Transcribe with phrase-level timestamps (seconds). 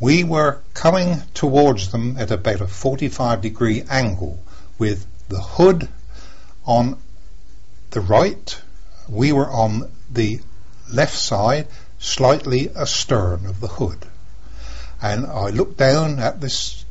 [0.00, 4.38] We were coming towards them at about a 45 degree angle
[4.78, 5.88] with the hood
[6.64, 6.98] on
[7.90, 8.60] the right.
[9.08, 10.40] We were on the
[10.88, 11.66] left side,
[11.98, 14.06] slightly astern of the hood.
[15.02, 16.84] And I looked down at this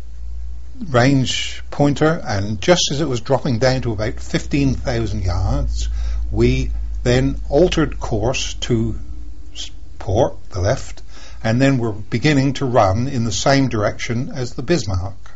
[0.90, 5.88] range pointer, and just as it was dropping down to about 15,000 yards,
[6.30, 6.72] we
[7.04, 9.00] then altered course to
[9.98, 11.02] port, the left,
[11.48, 15.32] and then we were beginning to run in the same direction as the Bismarck.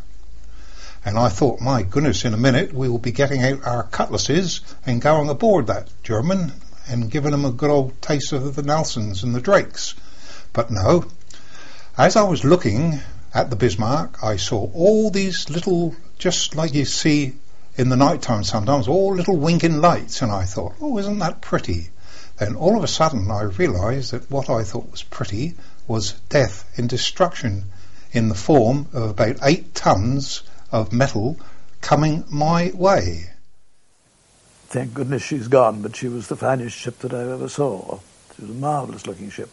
[1.05, 4.59] And I thought, my goodness, in a minute we will be getting out our cutlasses
[4.85, 6.51] and going aboard that German
[6.89, 9.95] and giving them a good old taste of the Nelsons and the Drakes.
[10.51, 11.05] But no,
[11.97, 12.99] as I was looking
[13.33, 17.35] at the Bismarck, I saw all these little, just like you see
[17.77, 21.39] in the night time sometimes, all little winking lights, and I thought, oh, isn't that
[21.39, 21.89] pretty?
[22.35, 25.55] Then all of a sudden I realized that what I thought was pretty
[25.87, 27.65] was death and destruction
[28.11, 31.39] in the form of about eight tons of metal
[31.81, 33.31] coming my way.
[34.67, 37.99] Thank goodness she's gone, but she was the finest ship that I ever saw.
[38.35, 39.49] She was a marvellous looking ship.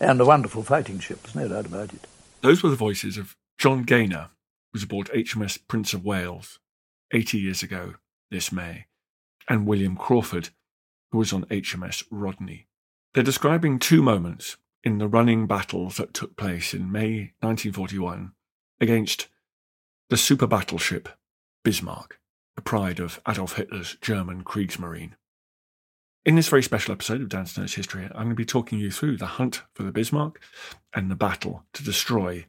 [0.00, 2.06] And a wonderful fighting ship, there's no doubt about it.
[2.40, 6.58] Those were the voices of John Gaynor, who was aboard HMS Prince of Wales
[7.12, 7.96] 80 years ago
[8.30, 8.86] this May,
[9.46, 10.48] and William Crawford,
[11.12, 12.66] who was on HMS Rodney.
[13.12, 18.32] They're describing two moments in the running battles that took place in May 1941
[18.80, 19.26] against
[20.10, 21.08] the super battleship
[21.64, 22.20] Bismarck,
[22.54, 25.14] the pride of Adolf Hitler's German Kriegsmarine.
[26.24, 28.92] In this very special episode of Dan Snow's History, I'm going to be talking you
[28.92, 30.40] through the hunt for the Bismarck
[30.94, 32.46] and the battle to destroy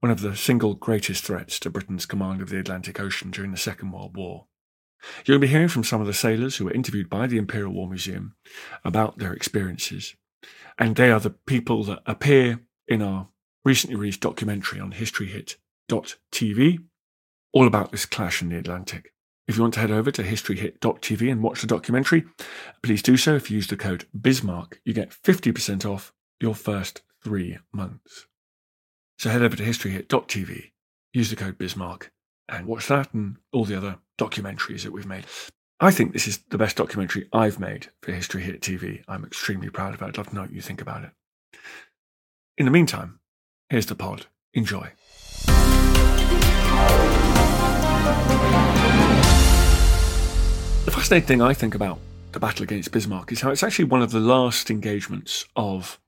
[0.00, 3.56] one of the single greatest threats to Britain's command of the Atlantic Ocean during the
[3.56, 4.46] Second World War.
[5.24, 7.88] You'll be hearing from some of the sailors who were interviewed by the Imperial War
[7.88, 8.34] Museum
[8.84, 10.14] about their experiences
[10.80, 13.28] and they are the people that appear in our
[13.64, 16.78] recently released documentary on historyhit.tv,
[17.52, 19.12] all about this clash in the Atlantic.
[19.46, 22.24] If you want to head over to historyhit.tv and watch the documentary,
[22.82, 23.34] please do so.
[23.34, 28.26] If you use the code Bismarck, you get 50% off your first three months.
[29.18, 30.70] So head over to historyhit.tv,
[31.12, 32.10] use the code Bismarck,
[32.50, 35.24] and watch that and all the other documentaries that we've made.
[35.80, 39.02] I think this is the best documentary I've made for History Hit TV.
[39.08, 40.04] I'm extremely proud of it.
[40.04, 41.10] I'd love to know what you think about it.
[42.58, 43.20] In the meantime,
[43.70, 44.26] here's the pod.
[44.52, 44.90] Enjoy.
[50.84, 51.98] The fascinating thing I think about
[52.32, 55.98] the battle against Bismarck is how it's actually one of the last engagements of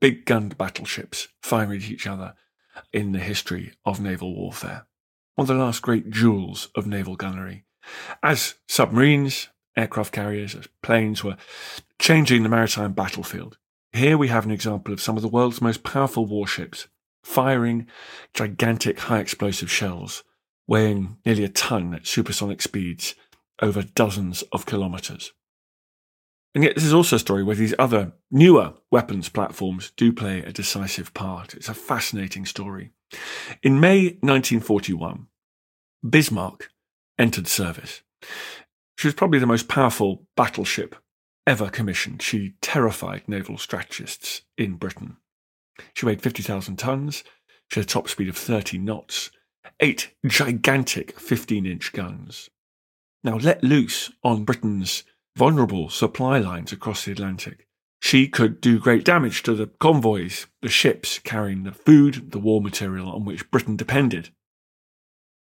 [0.00, 2.34] big gunned battleships firing at each other
[2.92, 4.86] in the history of naval warfare.
[5.34, 7.64] One of the last great jewels of naval gunnery
[8.22, 11.36] as submarines, aircraft carriers, as planes were
[11.98, 13.58] changing the maritime battlefield,
[13.92, 16.88] here we have an example of some of the world's most powerful warships
[17.22, 17.86] firing
[18.34, 20.24] gigantic high explosive shells
[20.66, 23.14] weighing nearly a ton at supersonic speeds
[23.60, 25.32] over dozens of kilometres.
[26.54, 30.40] And yet, this is also a story where these other newer weapons platforms do play
[30.40, 31.54] a decisive part.
[31.54, 32.90] It's a fascinating story.
[33.62, 35.28] In May 1941,
[36.08, 36.70] Bismarck
[37.18, 38.02] entered service.
[38.96, 40.96] She was probably the most powerful battleship
[41.46, 42.22] ever commissioned.
[42.22, 45.16] She terrified naval strategists in Britain.
[45.94, 47.24] She weighed 50,000 tons.
[47.70, 49.30] She had a top speed of 30 knots,
[49.80, 52.50] eight gigantic 15 inch guns.
[53.24, 55.04] Now, let loose on Britain's
[55.36, 57.66] vulnerable supply lines across the Atlantic,
[58.02, 62.60] she could do great damage to the convoys, the ships carrying the food, the war
[62.60, 64.30] material on which Britain depended.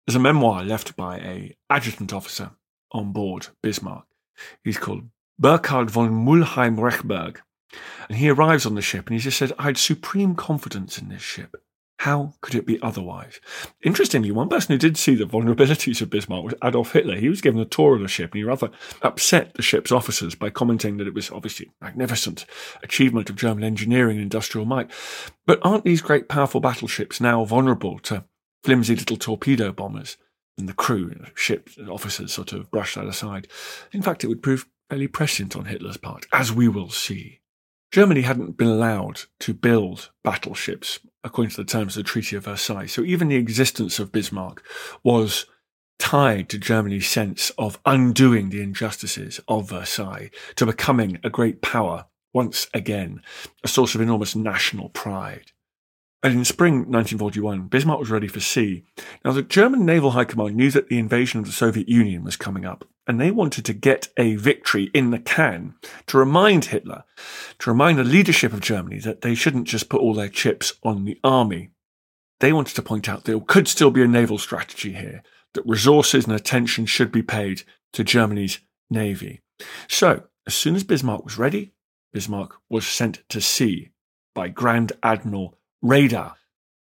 [0.09, 2.53] There's a memoir left by a adjutant officer
[2.93, 4.07] on board Bismarck.
[4.65, 7.41] He's called Burkhard von Müllenheim-Rechberg,
[8.09, 11.11] And he arrives on the ship and he just said, I had supreme confidence in
[11.11, 11.63] this ship.
[11.99, 13.39] How could it be otherwise?
[13.83, 17.17] Interestingly, one person who did see the vulnerabilities of Bismarck was Adolf Hitler.
[17.17, 18.71] He was given a tour of the ship and he rather
[19.03, 22.47] upset the ship's officers by commenting that it was obviously a magnificent
[22.83, 24.91] achievement of German engineering and industrial might.
[25.47, 28.25] But aren't these great, powerful battleships now vulnerable to
[28.63, 30.17] flimsy little torpedo bombers?
[30.57, 33.47] And the crew, ship officers sort of brushed that aside.
[33.93, 37.41] In fact, it would prove fairly prescient on Hitler's part, as we will see.
[37.93, 42.45] Germany hadn't been allowed to build battleships according to the terms of the Treaty of
[42.45, 42.87] Versailles.
[42.87, 44.63] So even the existence of Bismarck
[45.03, 45.47] was
[45.99, 52.07] tied to Germany's sense of undoing the injustices of Versailles, to becoming a great power
[52.33, 53.23] once again,
[53.65, 55.53] a source of enormous national pride.
[56.21, 58.85] And in spring 1941, Bismarck was ready for sea.
[59.25, 62.37] Now, the German Naval High Command knew that the invasion of the Soviet Union was
[62.37, 65.75] coming up, and they wanted to get a victory in the can
[66.07, 67.05] to remind Hitler,
[67.61, 71.05] to remind the leadership of Germany that they shouldn't just put all their chips on
[71.05, 71.71] the army.
[72.41, 75.23] They wanted to point out there could still be a naval strategy here,
[75.55, 77.63] that resources and attention should be paid
[77.93, 78.59] to Germany's
[78.91, 79.41] navy.
[79.89, 81.73] So, as soon as Bismarck was ready,
[82.13, 83.91] Bismarck was sent to sea
[84.35, 86.35] by Grand Admiral Raeder.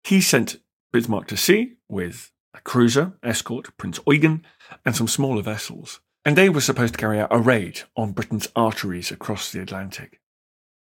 [0.04, 0.56] He sent
[0.92, 4.44] Bismarck to sea with a cruiser escort, Prince Eugen,
[4.84, 6.00] and some smaller vessels.
[6.24, 10.20] And they were supposed to carry out a raid on Britain's arteries across the Atlantic.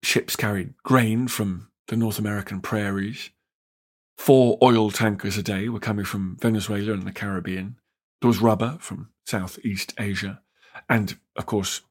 [0.03, 3.29] Ships carried grain from the North American prairies.
[4.17, 7.77] Four oil tankers a day were coming from Venezuela and the Caribbean.
[8.21, 10.41] There was rubber from Southeast Asia.
[10.89, 11.81] And, of course,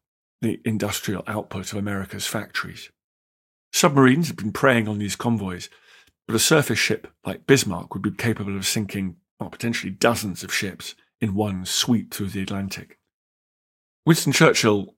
[0.40, 2.90] the industrial output of America's factories.
[3.72, 5.68] Submarines had been preying on these convoys,
[6.30, 10.54] but a surface ship like Bismarck would be capable of sinking well, potentially dozens of
[10.54, 12.98] ships in one sweep through the Atlantic.
[14.06, 14.94] Winston Churchill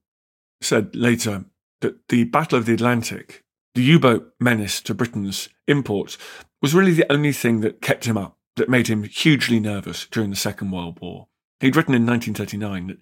[0.61, 1.47] said later
[1.81, 3.45] that the Battle of the Atlantic,
[3.75, 6.19] the U boat menace to Britain's imports,
[6.61, 10.29] was really the only thing that kept him up, that made him hugely nervous during
[10.29, 11.29] the Second World War.
[11.61, 12.99] He'd written in 1939 that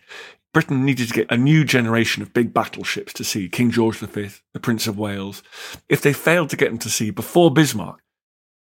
[0.54, 4.28] Britain needed to get a new generation of big battleships to sea King George V,
[4.52, 5.42] the Prince of Wales.
[5.88, 8.00] If they failed to get them to sea before Bismarck,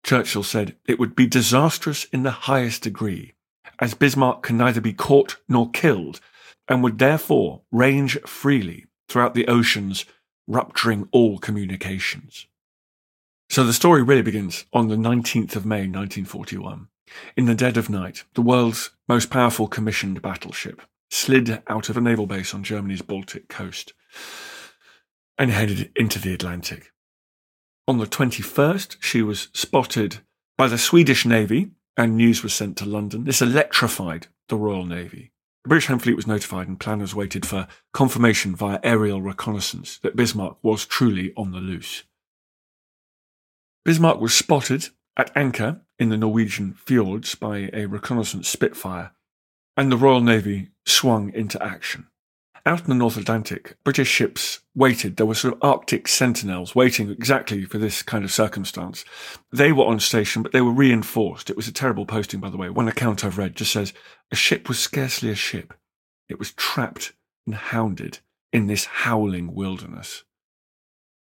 [0.08, 3.34] Churchill said it would be disastrous in the highest degree,
[3.78, 6.18] as Bismarck can neither be caught nor killed,
[6.66, 10.06] and would therefore range freely throughout the oceans,
[10.46, 12.46] rupturing all communications.
[13.50, 16.88] So the story really begins on the 19th of May 1941.
[17.36, 22.00] In the dead of night, the world's most powerful commissioned battleship slid out of a
[22.00, 23.92] naval base on Germany's Baltic coast
[25.36, 26.94] and headed into the Atlantic.
[27.88, 30.18] On the 21st, she was spotted
[30.58, 33.24] by the Swedish Navy and news was sent to London.
[33.24, 35.32] This electrified the Royal Navy.
[35.64, 40.16] The British Home Fleet was notified and planners waited for confirmation via aerial reconnaissance that
[40.16, 42.02] Bismarck was truly on the loose.
[43.86, 49.12] Bismarck was spotted at anchor in the Norwegian fjords by a reconnaissance Spitfire,
[49.78, 52.08] and the Royal Navy swung into action.
[52.68, 55.16] Out in the North Atlantic, British ships waited.
[55.16, 59.06] There were sort of Arctic sentinels waiting exactly for this kind of circumstance.
[59.50, 61.48] They were on station, but they were reinforced.
[61.48, 62.68] It was a terrible posting, by the way.
[62.68, 63.94] One account I've read just says
[64.30, 65.72] a ship was scarcely a ship.
[66.28, 67.14] It was trapped
[67.46, 68.18] and hounded
[68.52, 70.24] in this howling wilderness.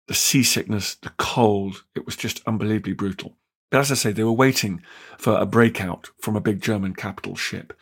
[0.09, 3.37] The seasickness, the cold, it was just unbelievably brutal.
[3.71, 4.83] But as I say, they were waiting
[5.19, 7.79] for a breakout from a big German capital ship.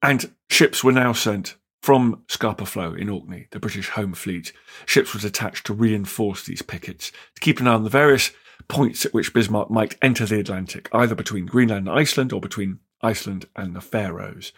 [0.00, 4.52] And ships were now sent from Scapa Flow in Orkney, the British Home Fleet,
[4.86, 8.32] ships were attached to reinforce these pickets, to keep an eye on the various
[8.68, 12.80] points at which Bismarck might enter the Atlantic, either between Greenland and Iceland or between
[13.02, 14.52] Iceland and the Faroes.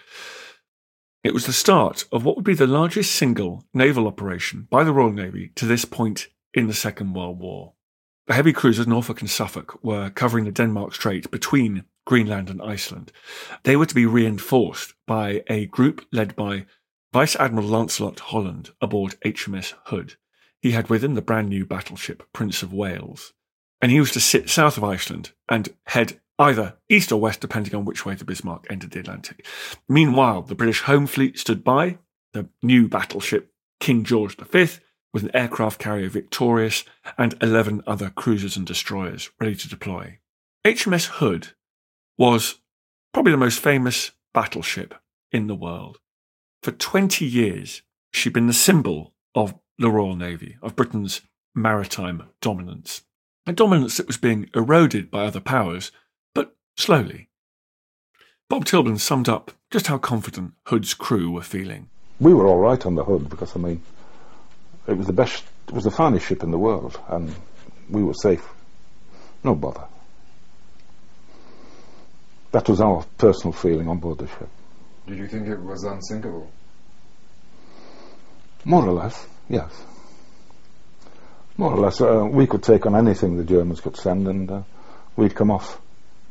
[1.25, 4.93] It was the start of what would be the largest single naval operation by the
[4.93, 7.75] Royal Navy to this point in the Second World War.
[8.29, 13.11] The heavy cruisers Norfolk and Suffolk were covering the Denmark Strait between Greenland and Iceland.
[13.65, 16.67] They were to be reinforced by a group led by
[17.12, 20.17] Vice Admiral Lancelot Holland aboard HMS Hood.
[20.61, 23.33] He had with him the brand new battleship Prince of Wales,
[23.81, 27.75] and he was to sit south of Iceland and head either east or west, depending
[27.75, 29.47] on which way the Bismarck entered the Atlantic.
[29.88, 31.99] Meanwhile, the British Home Fleet stood by,
[32.35, 34.69] the new battleship King George V,
[35.15, 36.85] with an aircraft carrier Victorious
[37.17, 40.19] and 11 other cruisers and destroyers ready to deploy.
[40.65, 41.49] HMS Hood
[42.19, 42.57] was
[43.15, 44.95] probably the most famous battleship
[45.33, 45.99] in the world.
[46.62, 51.21] For 20 years, she'd been the symbol of the Royal Navy, of Britain's
[51.55, 53.03] maritime dominance.
[53.47, 55.93] A dominance that was being eroded by other powers,
[56.35, 57.29] but slowly.
[58.49, 61.88] Bob Tilburn summed up just how confident Hood's crew were feeling.
[62.21, 63.83] We were all right on the Hood because, I mean,
[64.87, 67.35] it was the best it was the finest ship in the world, and
[67.91, 68.47] we were safe.
[69.45, 69.85] No bother.
[72.53, 74.49] That was our personal feeling on board the ship.
[75.09, 76.50] Did you think it was unsinkable?
[78.67, 79.73] More or less, yes.
[81.57, 84.62] More or less, uh, we could take on anything the Germans could send, and uh,
[85.17, 85.81] we'd come off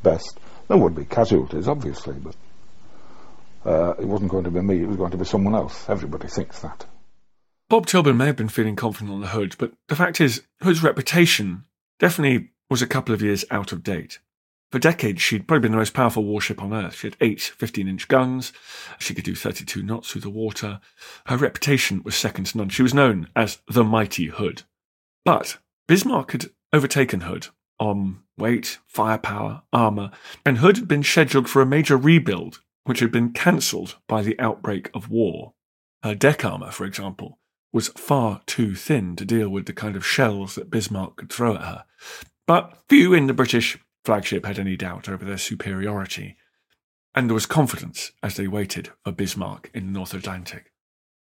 [0.03, 0.39] best.
[0.67, 2.35] There would be casualties, obviously, but
[3.65, 5.89] uh, it wasn't going to be me, it was going to be someone else.
[5.89, 6.85] Everybody thinks that.
[7.69, 10.83] Bob Tilburn may have been feeling confident on the Hood, but the fact is, Hood's
[10.83, 11.65] reputation
[11.97, 14.19] definitely was a couple of years out of date.
[14.71, 16.95] For decades, she'd probably been the most powerful warship on Earth.
[16.95, 18.51] She had eight 15 inch guns.
[18.99, 20.81] She could do 32 knots through the water.
[21.27, 22.69] Her reputation was second to none.
[22.69, 24.63] She was known as the Mighty Hood.
[25.23, 25.57] But
[25.87, 27.47] Bismarck had overtaken Hood
[27.79, 30.11] on weight, firepower, armour,
[30.45, 34.37] and Hood had been scheduled for a major rebuild, which had been cancelled by the
[34.39, 35.53] outbreak of war.
[36.03, 37.39] Her deck armour, for example,
[37.71, 41.55] was far too thin to deal with the kind of shells that Bismarck could throw
[41.55, 41.85] at her.
[42.45, 46.37] But few in the British flagship had any doubt over their superiority,
[47.13, 50.71] and there was confidence as they waited for Bismarck in the North Atlantic.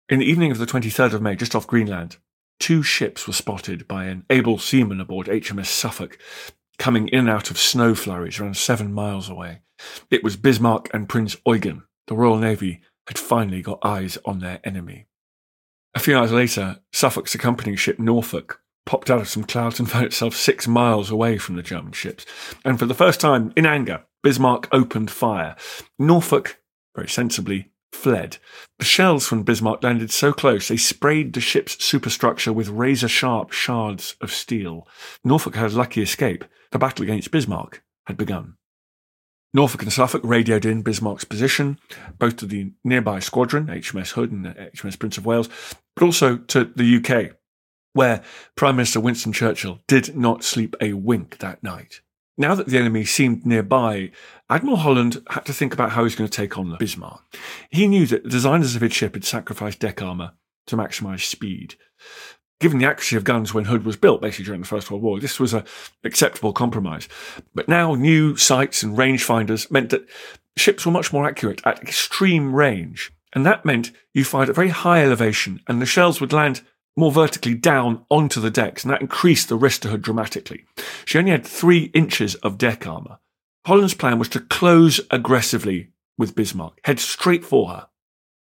[0.08, 2.18] In the evening of the 23rd of May, just off Greenland,
[2.60, 6.16] two ships were spotted by an able seaman aboard HMS Suffolk
[6.78, 9.62] coming in and out of snow flurries around seven miles away.
[10.08, 11.82] It was Bismarck and Prince Eugen.
[12.06, 15.08] The Royal Navy had finally got eyes on their enemy.
[15.96, 20.06] A few hours later, Suffolk's accompanying ship Norfolk popped out of some clouds and found
[20.06, 22.24] itself six miles away from the German ships.
[22.64, 25.56] And for the first time, in anger, Bismarck opened fire.
[25.98, 26.58] Norfolk,
[26.94, 28.38] very sensibly, fled.
[28.78, 33.52] The shells from Bismarck landed so close they sprayed the ship's superstructure with razor sharp
[33.52, 34.86] shards of steel.
[35.24, 36.44] Norfolk had a lucky escape.
[36.72, 38.56] The battle against Bismarck had begun.
[39.54, 41.78] Norfolk and Suffolk radioed in Bismarck's position,
[42.18, 45.48] both to the nearby squadron, HMS Hood and HMS Prince of Wales,
[45.94, 47.36] but also to the UK,
[47.96, 48.22] where
[48.54, 52.00] Prime Minister Winston Churchill did not sleep a wink that night.
[52.38, 54.12] Now that the enemy seemed nearby,
[54.50, 57.22] Admiral Holland had to think about how he was going to take on the Bismarck.
[57.70, 60.34] He knew that the designers of his ship had sacrificed deck armour
[60.66, 61.76] to maximise speed
[62.60, 65.20] given the accuracy of guns when Hood was built, basically during the First World War,
[65.20, 65.64] this was an
[66.04, 67.08] acceptable compromise.
[67.54, 70.08] But now new sights and rangefinders meant that
[70.56, 73.12] ships were much more accurate at extreme range.
[73.34, 76.62] And that meant you fired at very high elevation and the shells would land
[76.96, 80.64] more vertically down onto the decks, and that increased the risk to her dramatically.
[81.04, 83.18] She only had three inches of deck armour.
[83.66, 87.88] Holland's plan was to close aggressively with Bismarck, head straight for her,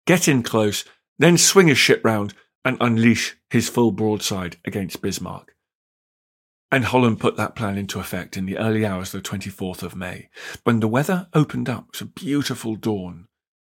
[0.05, 0.85] get in close,
[1.17, 2.33] then swing his ship round
[2.65, 5.55] and unleash his full broadside against Bismarck.
[6.71, 9.95] And Holland put that plan into effect in the early hours of the 24th of
[9.95, 10.29] May.
[10.63, 13.27] When the weather opened up, it was a beautiful dawn.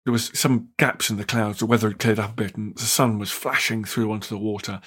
[0.08, 2.74] There was some gaps in the clouds, the weather had cleared up a bit, and
[2.78, 4.80] the sun was flashing through onto the water.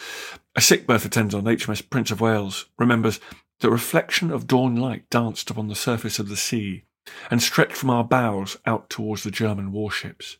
[0.57, 3.21] A sick berth attendant on HMS Prince of Wales remembers
[3.59, 6.85] the reflection of dawn light danced upon the surface of the sea
[7.31, 10.39] and stretched from our bows out towards the German warships.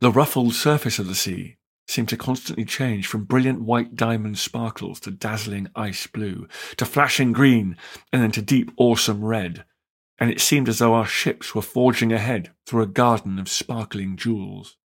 [0.00, 4.98] The ruffled surface of the sea seemed to constantly change from brilliant white diamond sparkles
[5.00, 6.48] to dazzling ice blue,
[6.78, 7.76] to flashing green,
[8.14, 9.66] and then to deep awesome red,
[10.18, 14.16] and it seemed as though our ships were forging ahead through a garden of sparkling
[14.16, 14.76] jewels.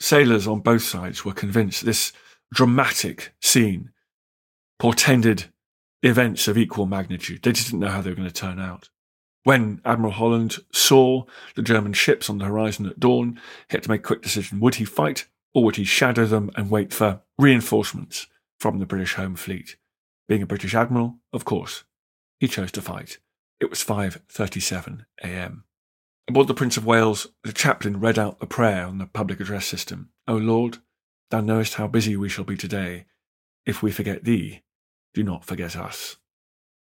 [0.00, 2.12] Sailors on both sides were convinced this
[2.52, 3.90] dramatic scene
[4.78, 5.46] portended
[6.02, 7.42] events of equal magnitude.
[7.42, 8.90] They just didn't know how they were going to turn out.
[9.44, 11.24] When Admiral Holland saw
[11.54, 14.60] the German ships on the horizon at dawn, he had to make a quick decision.
[14.60, 18.26] Would he fight or would he shadow them and wait for reinforcements
[18.58, 19.76] from the British Home Fleet?
[20.28, 21.84] Being a British admiral, of course,
[22.40, 23.18] he chose to fight.
[23.60, 25.64] It was 5:37 a.m.
[26.28, 29.66] Aboard the Prince of Wales, the chaplain read out the prayer on the public address
[29.66, 30.10] system.
[30.26, 30.78] O Lord,
[31.30, 33.06] thou knowest how busy we shall be today.
[33.66, 34.62] If we forget thee,
[35.12, 36.16] do not forget us.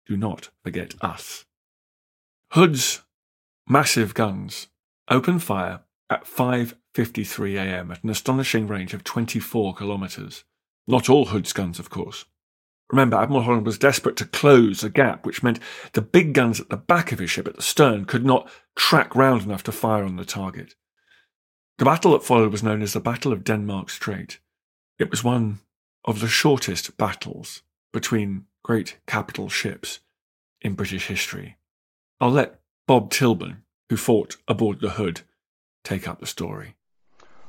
[0.05, 1.45] Do not forget us.
[2.53, 3.01] Hood's
[3.67, 4.67] massive guns
[5.09, 10.43] opened fire at 5:53 am at an astonishing range of 24 kilometres.
[10.87, 12.25] Not all Hood's guns, of course.
[12.91, 15.59] Remember, Admiral Holland was desperate to close the gap, which meant
[15.93, 19.15] the big guns at the back of his ship at the stern could not track
[19.15, 20.75] round enough to fire on the target.
[21.77, 24.39] The battle that followed was known as the Battle of Denmark Strait.
[24.99, 25.59] It was one
[26.05, 29.99] of the shortest battles between great capital ships
[30.61, 31.57] in British history.
[32.19, 35.21] I'll let Bob Tilburn, who fought aboard the Hood,
[35.83, 36.75] take up the story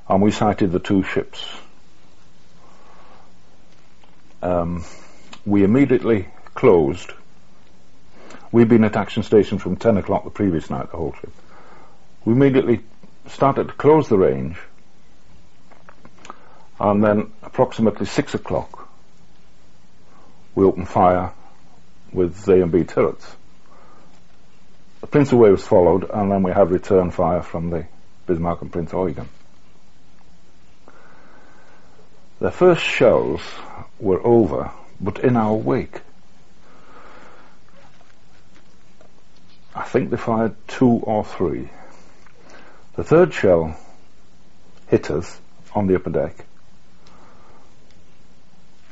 [0.08, 1.46] and we sighted the two ships.
[4.42, 4.84] Um,
[5.44, 7.12] we immediately closed.
[8.50, 11.32] We'd been at action station from 10 o'clock the previous night, the whole ship.
[12.25, 12.80] We immediately
[13.26, 14.56] started to close the range,
[16.78, 18.88] and then approximately 6 o'clock,
[20.54, 21.32] we opened fire
[22.12, 23.26] with A and B turrets.
[25.00, 27.87] The Prince of Wales followed, and then we had return fire from the
[28.26, 29.28] Bismarck and Prince Eugen.
[32.38, 33.40] The first shells
[33.99, 34.70] were over,
[35.02, 36.00] but in our wake.
[39.75, 41.68] I think they fired two or three.
[42.94, 43.76] The third shell
[44.88, 45.40] hit us
[45.75, 46.44] on the upper deck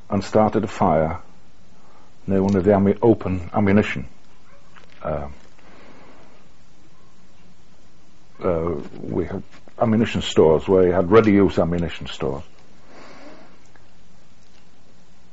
[0.08, 1.20] and started a fire
[2.26, 4.08] near one of the ammu- open ammunition.
[5.02, 5.28] Uh,
[8.42, 9.42] uh, we had
[9.78, 12.42] ammunition stores where you had ready-use ammunition stores.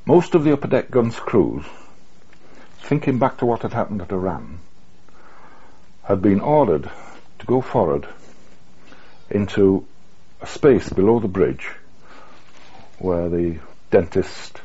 [0.08, 1.66] Most of the upper deck guns crews,
[2.78, 4.60] thinking back to what had happened at Oran,
[6.04, 6.90] had been ordered
[7.40, 8.08] to go forward
[9.28, 9.84] into
[10.40, 11.68] a space below the bridge
[12.98, 13.58] where the
[13.90, 14.62] dentist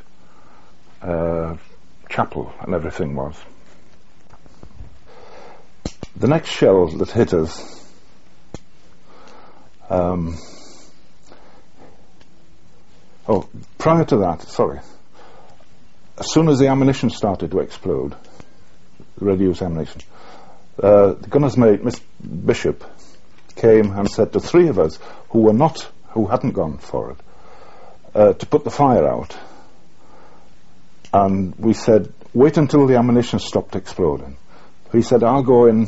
[1.02, 1.58] uh,
[2.08, 3.36] chapel and everything was.
[6.16, 7.86] The next shell that hit us
[9.90, 10.38] um,
[13.28, 14.80] oh, prior to that, sorry,
[16.18, 18.16] as soon as the ammunition started to explode,
[19.20, 20.02] ready-use ammunition,
[20.82, 22.84] uh, the gunner's mate, Miss Bishop,
[23.56, 24.98] came and said to three of us
[25.30, 27.18] who were not, who hadn't gone for it,
[28.16, 29.36] uh, to put the fire out.
[31.14, 34.38] And we said, wait until the ammunition stopped exploding.
[34.92, 35.88] He said, I'll go in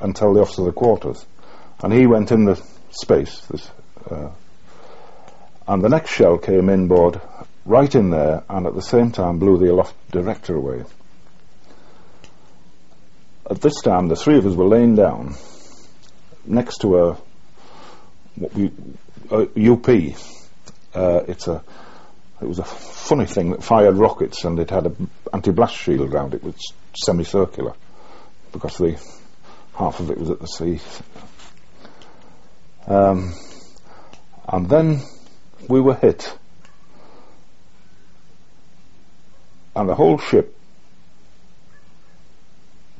[0.00, 1.24] and tell the officer of the quarters.
[1.82, 3.40] And he went in the space.
[3.50, 3.70] This,
[4.10, 4.30] uh,
[5.66, 7.20] and the next shell came inboard,
[7.64, 10.84] right in there, and at the same time blew the aloft director away.
[13.48, 15.34] At this time, the three of us were laying down
[16.44, 17.18] next to a
[18.54, 18.70] we
[19.30, 19.88] a UP.
[20.94, 21.62] Uh, it's a
[22.40, 26.34] it was a funny thing that fired rockets, and it had an anti-blast shield around
[26.34, 26.74] it, which was
[27.04, 27.74] semicircular
[28.52, 28.98] because the
[29.74, 30.80] half of it was at the sea.
[32.86, 33.34] Um,
[34.48, 35.02] and then
[35.68, 36.36] we were hit,
[39.74, 40.56] and the whole ship.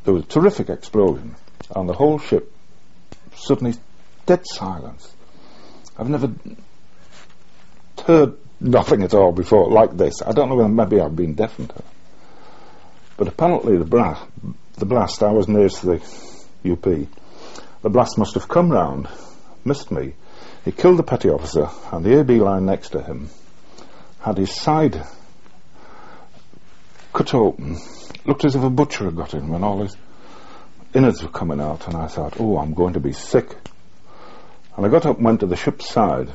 [0.05, 1.37] There was a terrific explosion,
[1.75, 2.53] and the whole ship
[3.35, 3.75] suddenly
[4.27, 5.13] dead silence.
[5.99, 6.33] I've never
[8.07, 10.23] heard nothing at all before like this.
[10.23, 11.73] I don't know whether maybe I've been deafened.
[13.17, 14.25] But apparently the blast,
[14.79, 16.01] the blast, I was nearest the
[16.65, 16.83] UP.
[16.83, 19.09] The blast must have come round,
[19.65, 20.15] missed me.
[20.65, 23.31] He killed the petty officer, and the AB line next to him
[24.21, 25.03] had his side
[27.13, 27.79] cut open.
[28.25, 29.97] Looked as if a butcher had got in when all his
[30.95, 33.57] innards were coming out, and I thought, oh, I'm going to be sick.
[34.77, 36.31] And I got up and went to the ship's side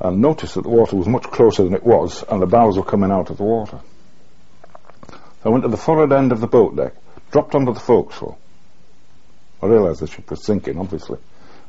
[0.00, 2.84] and noticed that the water was much closer than it was, and the bows were
[2.84, 3.80] coming out of the water.
[5.08, 6.94] So I went to the forward end of the boat deck,
[7.30, 8.38] dropped onto the forecastle.
[9.62, 11.18] I realised the ship was sinking, obviously.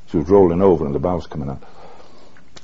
[0.08, 1.64] She was rolling over and the bows coming out.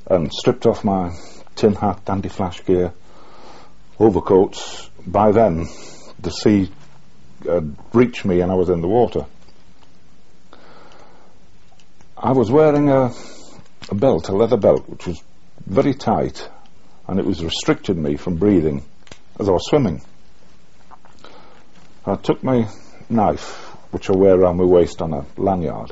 [0.07, 1.15] And stripped off my
[1.55, 2.93] tin hat, and anti-flash gear,
[3.99, 4.89] overcoats.
[5.07, 5.67] By then,
[6.19, 6.71] the sea
[7.45, 9.25] had reached me and I was in the water.
[12.17, 13.11] I was wearing a,
[13.89, 15.21] a belt, a leather belt, which was
[15.65, 16.49] very tight,
[17.07, 18.83] and it was restricting me from breathing
[19.39, 20.01] as I was swimming.
[22.05, 22.67] I took my
[23.09, 25.91] knife, which I wear around my waist on a lanyard,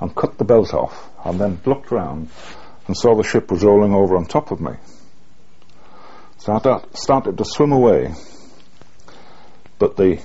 [0.00, 2.28] and cut the belt off, and then looked round
[2.86, 4.72] and saw the ship was rolling over on top of me.
[6.38, 8.14] So I started to swim away,
[9.78, 10.20] but the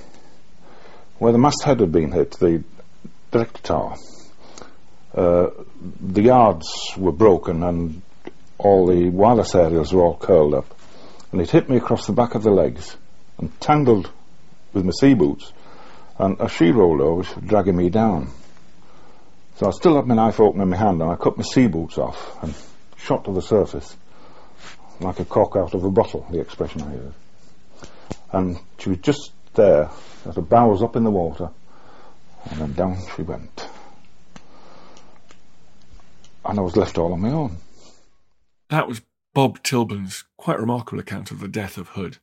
[1.18, 2.64] where the masthead had been hit, the
[3.30, 3.96] director tower,
[5.14, 5.50] uh,
[6.00, 8.02] the yards were broken and
[8.58, 10.66] all the wireless aerials were all curled up.
[11.30, 12.96] And it hit me across the back of the legs
[13.38, 14.10] and tangled
[14.72, 15.52] with my sea boots.
[16.18, 18.30] And as she rolled over, was dragging me down.
[19.56, 21.68] So I still had my knife open in my hand and I cut my sea
[21.68, 22.54] boots off and
[22.96, 23.96] shot to the surface
[25.00, 27.14] like a cock out of a bottle, the expression I use.
[28.32, 29.90] And she was just there,
[30.26, 31.50] as bow was up in the water,
[32.50, 33.68] and then down she went.
[36.44, 37.56] And I was left all on my own.
[38.70, 39.02] That was
[39.34, 42.18] Bob Tilburn's quite remarkable account of the death of Hood.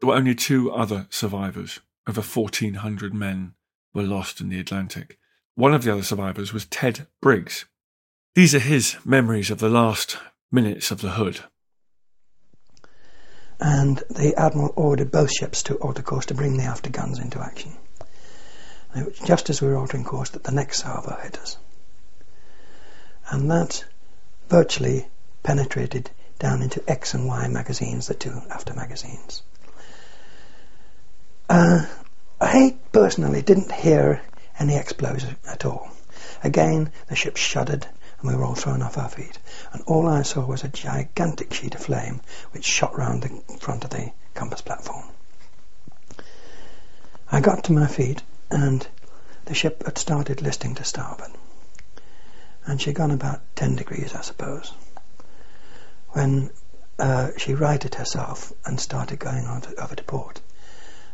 [0.00, 1.80] There were only two other survivors.
[2.08, 3.54] Over 1,400 men
[3.94, 5.18] were lost in the Atlantic.
[5.54, 7.66] One of the other survivors was Ted Briggs.
[8.34, 10.18] These are his memories of the last
[10.50, 11.40] minutes of the Hood.
[13.64, 17.40] And the Admiral ordered both ships to alter course to bring the after guns into
[17.40, 17.72] action.
[18.92, 21.56] Was just as we were altering course that the next salvo hit us.
[23.30, 23.84] And that
[24.48, 25.06] virtually
[25.44, 29.44] penetrated down into X and Y magazines, the two after magazines.
[31.48, 31.86] Uh,
[32.40, 34.22] I personally didn't hear
[34.58, 35.88] any explosion at all.
[36.42, 37.86] Again, the ship shuddered
[38.22, 39.38] and we were all thrown off our feet.
[39.72, 42.20] And all I saw was a gigantic sheet of flame
[42.52, 45.04] which shot round the front of the compass platform.
[47.30, 48.86] I got to my feet and
[49.46, 51.32] the ship had started listing to starboard.
[52.64, 54.72] And she'd gone about 10 degrees, I suppose,
[56.10, 56.50] when
[56.98, 60.40] uh, she righted herself and started going over to port.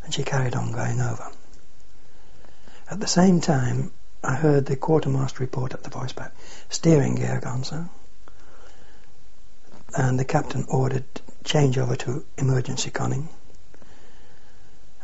[0.04, 1.30] And she carried on going over.
[2.90, 6.34] At the same time, I heard the quartermaster report at the voice back,
[6.68, 7.88] steering gear gone, sir.
[9.96, 11.04] And the captain ordered
[11.44, 13.28] change over to emergency conning.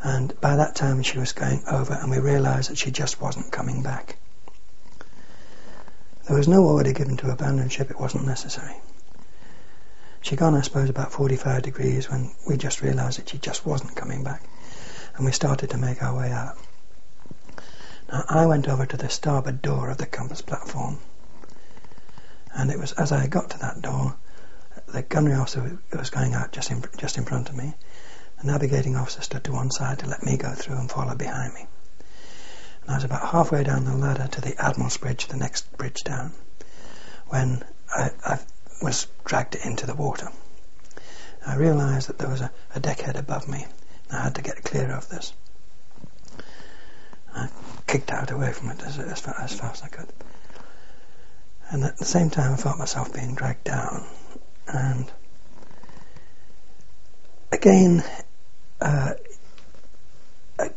[0.03, 3.51] And by that time she was going over and we realised that she just wasn't
[3.51, 4.17] coming back.
[6.27, 8.75] There was no order given to abandon ship, it wasn't necessary.
[10.21, 13.95] She'd gone, I suppose, about 45 degrees when we just realised that she just wasn't
[13.95, 14.41] coming back.
[15.15, 16.57] And we started to make our way out.
[18.09, 20.99] Now, I went over to the starboard door of the compass platform.
[22.53, 24.15] And it was as I got to that door,
[24.87, 27.73] the gunnery officer was going out just in, just in front of me.
[28.39, 31.53] The navigating officer stood to one side to let me go through and follow behind
[31.53, 31.67] me.
[32.83, 36.03] And I was about halfway down the ladder to the Admiral's Bridge, the next bridge
[36.03, 36.33] down,
[37.27, 38.39] when I, I
[38.81, 40.29] was dragged into the water.
[41.45, 43.65] I realised that there was a, a deckhead above me.
[44.09, 45.33] And I had to get clear of this.
[47.35, 47.49] I
[47.87, 50.07] kicked out away from it as, as, far, as fast as I could.
[51.69, 54.05] And at the same time, I felt myself being dragged down.
[54.67, 55.11] And
[57.51, 58.03] again,
[58.79, 59.13] uh,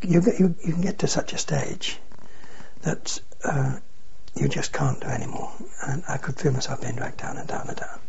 [0.01, 1.99] you, you, you can get to such a stage
[2.81, 3.77] that uh,
[4.35, 5.51] you just can't do anymore.
[5.81, 7.99] And I could feel myself being dragged down and down and down.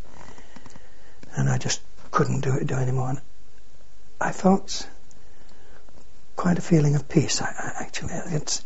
[1.37, 3.11] And I just couldn't do it do anymore.
[3.11, 3.21] And
[4.21, 4.89] I felt
[6.41, 7.43] quite a feeling of peace.
[7.43, 8.65] I, I, actually, it's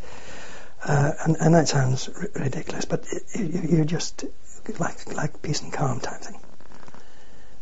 [0.81, 4.23] uh, and, and that sounds r- ridiculous, but it, you, you just
[4.79, 6.39] like like peace and calm type thing.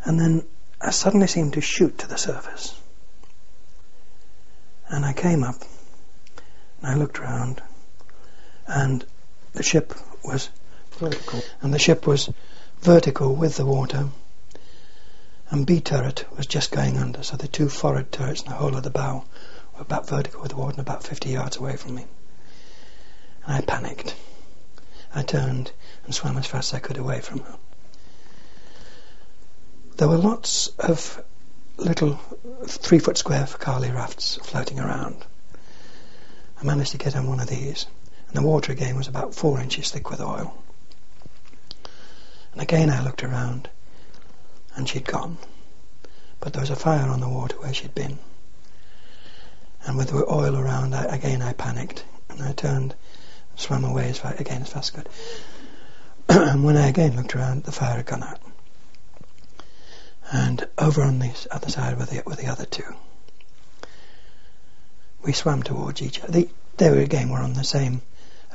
[0.03, 0.43] And then
[0.79, 2.79] I suddenly seemed to shoot to the surface.
[4.87, 5.55] And I came up,
[6.81, 7.63] and I looked around,
[8.67, 9.03] and
[9.53, 10.51] the ship was
[10.99, 12.31] vertical, and the ship was
[12.81, 14.09] vertical with the water,
[15.49, 18.75] and B turret was just going under, so the two forward turrets and the whole
[18.75, 19.23] of the bow
[19.77, 22.05] about vertical with the and about 50 yards away from me.
[23.45, 24.15] And I panicked.
[25.13, 25.71] I turned
[26.05, 27.57] and swam as fast as I could away from her.
[29.97, 31.23] There were lots of
[31.77, 32.19] little
[32.65, 35.25] three foot square Carley rafts floating around.
[36.59, 37.85] I managed to get on one of these,
[38.27, 40.55] and the water again was about four inches thick with oil.
[42.53, 43.69] And again I looked around,
[44.75, 45.37] and she'd gone.
[46.39, 48.19] But there was a fire on the water where she'd been.
[49.85, 52.95] And with the oil around, I, again I panicked, and I turned
[53.55, 55.11] swam away as far, again as fast as I could.
[56.49, 58.39] and when I again looked around, the fire had gone out.
[60.31, 62.95] And over on the other side were the, were the other two.
[65.23, 66.31] We swam towards each other.
[66.31, 68.01] They, they were again were on the same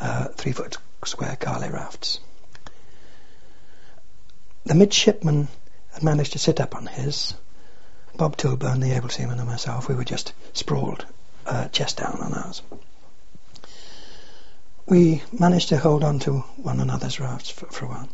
[0.00, 2.20] uh, three foot square Carley rafts.
[4.64, 5.48] The midshipman
[5.92, 7.34] had managed to sit up on his.
[8.16, 11.06] Bob Tilburn, the able seaman, and myself, we were just sprawled,
[11.48, 12.62] uh, chest down on ours.
[14.86, 18.08] We managed to hold on to one another's rafts for, for a while.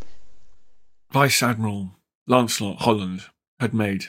[1.12, 1.92] Vice Admiral
[2.26, 3.26] Lancelot Holland
[3.60, 4.06] had made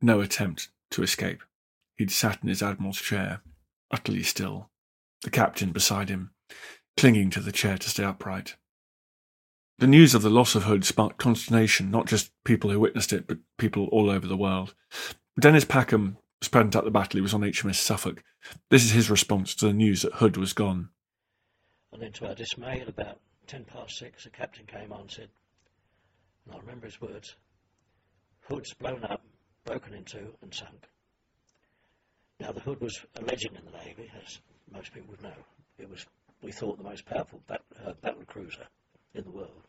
[0.00, 1.42] no attempt to escape.
[1.96, 3.42] He'd sat in his admiral's chair,
[3.90, 4.70] utterly still,
[5.22, 6.30] the captain beside him,
[6.96, 8.56] clinging to the chair to stay upright.
[9.78, 13.28] The news of the loss of Hood sparked consternation, not just people who witnessed it,
[13.28, 14.74] but people all over the world.
[15.38, 17.18] Dennis Packham was present at the battle.
[17.18, 18.22] He was on HMS Suffolk.
[18.70, 20.90] This is his response to the news that Hood was gone.
[21.92, 25.10] And then, to our dismay, at about ten past six, the captain came on and
[25.10, 25.28] said,
[26.46, 27.36] and I remember his words,
[28.40, 29.22] Hood's blown up,
[29.64, 30.86] broken in two, and sunk.
[32.40, 34.38] Now, the Hood was a legend in the Navy, as
[34.72, 35.44] most people would know.
[35.78, 36.06] It was,
[36.42, 38.66] we thought, the most powerful bat, uh, battle cruiser
[39.14, 39.62] in the world.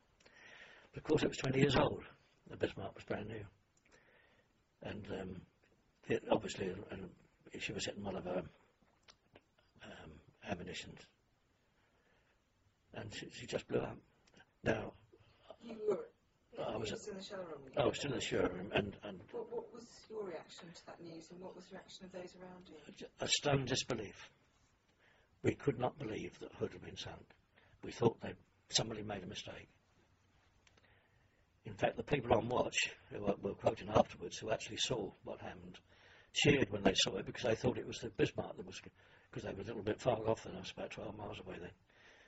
[0.93, 2.03] But of course, it was 20 years old.
[2.49, 3.45] The Bismarck was brand new.
[4.83, 5.41] And um,
[6.09, 7.09] it, obviously, and
[7.59, 8.43] she was hitting one of her
[9.83, 10.11] um,
[10.49, 10.99] ammunitions.
[12.93, 13.97] And she, she, just blew up.
[14.63, 14.93] Now,
[15.63, 15.99] you were,
[16.67, 17.61] I was, still in the show room.
[17.77, 18.71] I was still in the show room.
[18.73, 22.05] And, and what, what, was your reaction to that news and what was the reaction
[22.05, 23.07] of those around you?
[23.21, 24.29] A stunned disbelief.
[25.43, 27.25] We could not believe that Hood had been sunk.
[27.83, 28.35] We thought that
[28.69, 29.69] somebody made a mistake.
[31.65, 35.77] In fact, the people on watch, who were quoting afterwards, who actually saw what happened,
[36.33, 38.81] cheered when they saw it because they thought it was the Bismarck that was
[39.31, 40.53] because they were a little bit far off then.
[40.55, 41.71] I was about 12 miles away then.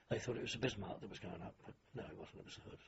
[0.09, 2.39] They thought it was the Bismarck that was going up, but no, it wasn't.
[2.39, 2.79] It was the Hood.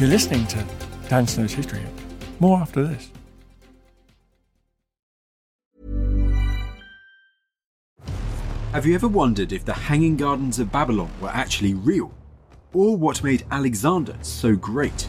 [0.00, 0.64] You're listening to
[1.08, 1.82] Dan Snow's History.
[2.38, 3.10] More after this.
[8.72, 12.14] Have you ever wondered if the Hanging Gardens of Babylon were actually real?
[12.72, 15.08] Or what made Alexander so great?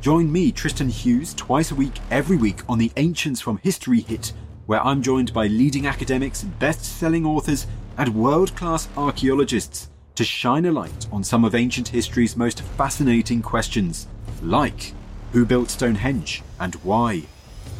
[0.00, 4.32] Join me, Tristan Hughes, twice a week, every week on the Ancients from History Hit,
[4.66, 10.66] where I'm joined by leading academics, best selling authors, and world class archaeologists to shine
[10.66, 14.06] a light on some of ancient history's most fascinating questions,
[14.40, 14.94] like
[15.32, 17.24] who built Stonehenge and why?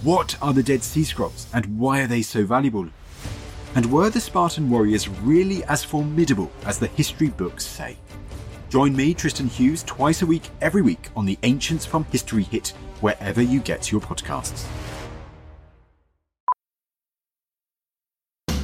[0.03, 2.89] What are the Dead Sea Scrolls and why are they so valuable?
[3.77, 7.97] And were the Spartan warriors really as formidable as the history books say?
[8.69, 12.69] Join me, Tristan Hughes, twice a week, every week on the Ancients from History Hit,
[13.01, 14.67] wherever you get your podcasts.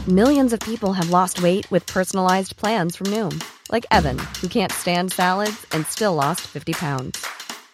[0.07, 4.71] Millions of people have lost weight with personalized plans from Noom, like Evan, who can't
[4.71, 7.27] stand salads and still lost 50 pounds.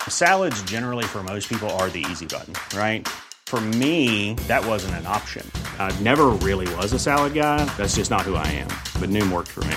[0.08, 3.08] Salads, generally, for most people, are the easy button, right?
[3.46, 5.44] For me, that wasn't an option.
[5.80, 7.64] I never really was a salad guy.
[7.76, 8.68] That's just not who I am.
[9.00, 9.76] But Noom worked for me.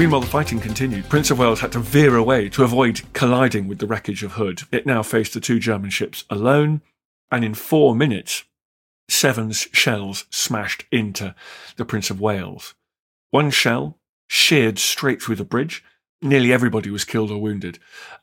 [0.00, 1.10] Meanwhile, the fighting continued.
[1.10, 4.62] Prince of Wales had to veer away to avoid colliding with the wreckage of Hood.
[4.72, 6.80] It now faced the two German ships alone,
[7.30, 8.44] and in four minutes,
[9.10, 11.34] seven shells smashed into
[11.76, 12.74] the Prince of Wales.
[13.30, 15.84] One shell sheared straight through the bridge.
[16.22, 17.78] Nearly everybody was killed or wounded,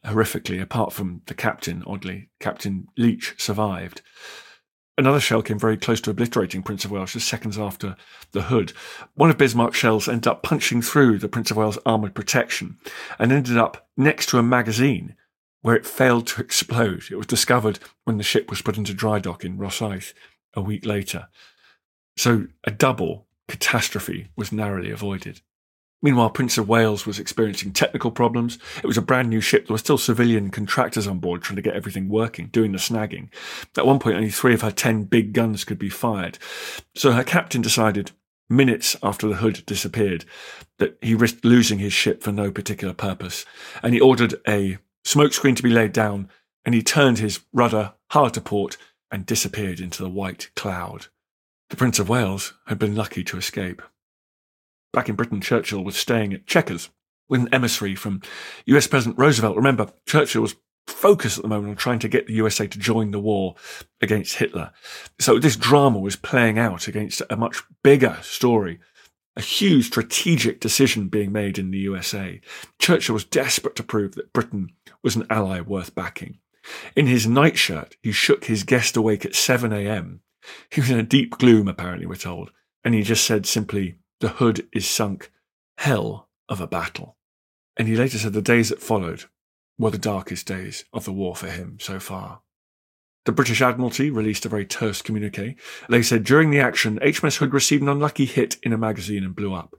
[0.05, 2.29] horrifically, apart from the captain, oddly.
[2.39, 4.01] Captain Leach survived.
[4.99, 7.95] Another shell came very close to obliterating Prince of Wales just seconds after
[8.31, 8.73] the hood.
[9.13, 12.77] One of Bismarck's shells ended up punching through the Prince of Wales armoured protection
[13.19, 15.15] and ended up next to a magazine
[15.61, 17.03] where it failed to explode.
[17.11, 20.13] It was discovered when the ship was put into dry dock in Rosyth
[20.55, 21.27] a week later.
[22.15, 25.41] So a double catastrophe was narrowly avoided.
[26.01, 28.59] Meanwhile, Prince of Wales was experiencing technical problems.
[28.77, 29.65] It was a brand new ship.
[29.65, 33.29] There were still civilian contractors on board trying to get everything working, doing the snagging.
[33.75, 36.37] At one point, only three of her ten big guns could be fired.
[36.95, 38.11] So her captain decided,
[38.47, 40.23] minutes after the hood disappeared,
[40.77, 43.45] that he risked losing his ship for no particular purpose.
[43.81, 46.29] And he ordered a smokescreen to be laid down,
[46.63, 48.77] and he turned his rudder hard to port
[49.11, 51.07] and disappeared into the white cloud.
[51.69, 53.81] The Prince of Wales had been lucky to escape.
[54.93, 56.89] Back in Britain, Churchill was staying at Chequers
[57.29, 58.21] with an emissary from
[58.65, 59.55] US President Roosevelt.
[59.55, 60.55] Remember, Churchill was
[60.87, 63.55] focused at the moment on trying to get the USA to join the war
[64.01, 64.71] against Hitler.
[65.19, 68.79] So this drama was playing out against a much bigger story.
[69.35, 72.41] A huge strategic decision being made in the USA.
[72.79, 74.71] Churchill was desperate to prove that Britain
[75.03, 76.39] was an ally worth backing.
[76.95, 80.21] In his nightshirt, he shook his guest awake at 7 a.m.
[80.71, 82.51] He was in a deep gloom, apparently, we're told,
[82.83, 85.31] and he just said simply, the hood is sunk.
[85.77, 87.17] Hell of a battle.
[87.77, 89.25] And he later said the days that followed
[89.77, 92.41] were the darkest days of the war for him so far.
[93.25, 95.57] The British Admiralty released a very terse communique.
[95.89, 99.35] They said during the action, HMS Hood received an unlucky hit in a magazine and
[99.35, 99.75] blew up.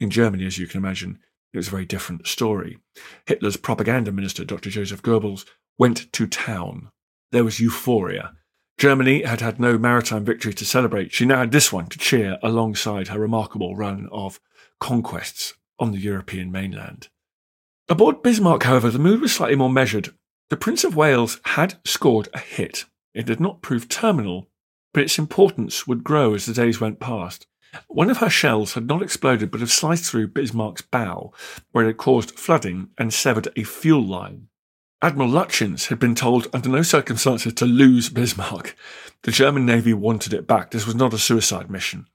[0.00, 1.18] In Germany, as you can imagine,
[1.52, 2.78] it was a very different story.
[3.26, 4.70] Hitler's propaganda minister, Dr.
[4.70, 5.44] Joseph Goebbels,
[5.78, 6.90] went to town.
[7.30, 8.32] There was euphoria.
[8.78, 11.12] Germany had had no maritime victory to celebrate.
[11.12, 14.40] She now had this one to cheer alongside her remarkable run of
[14.78, 17.08] conquests on the European mainland.
[17.88, 20.14] Aboard Bismarck, however, the mood was slightly more measured.
[20.50, 22.84] The Prince of Wales had scored a hit.
[23.14, 24.48] It did not prove terminal,
[24.94, 27.46] but its importance would grow as the days went past.
[27.88, 31.32] One of her shells had not exploded but had sliced through Bismarck's bow,
[31.72, 34.47] where it had caused flooding and severed a fuel line.
[35.00, 38.74] Admiral Lutjens had been told under no circumstances to lose Bismarck.
[39.22, 40.72] The German Navy wanted it back.
[40.72, 42.06] This was not a suicide mission.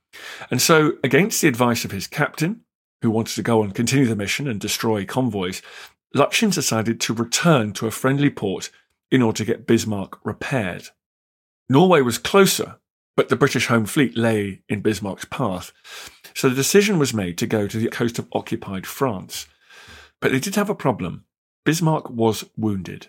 [0.50, 2.60] And so, against the advice of his captain,
[3.00, 5.62] who wanted to go and continue the mission and destroy convoys,
[6.14, 8.70] Lutjens decided to return to a friendly port
[9.10, 10.88] in order to get Bismarck repaired.
[11.70, 12.76] Norway was closer,
[13.16, 15.72] but the British Home Fleet lay in Bismarck's path.
[16.34, 19.46] So the decision was made to go to the coast of occupied France.
[20.20, 21.24] But they did have a problem.
[21.64, 23.08] Bismarck was wounded.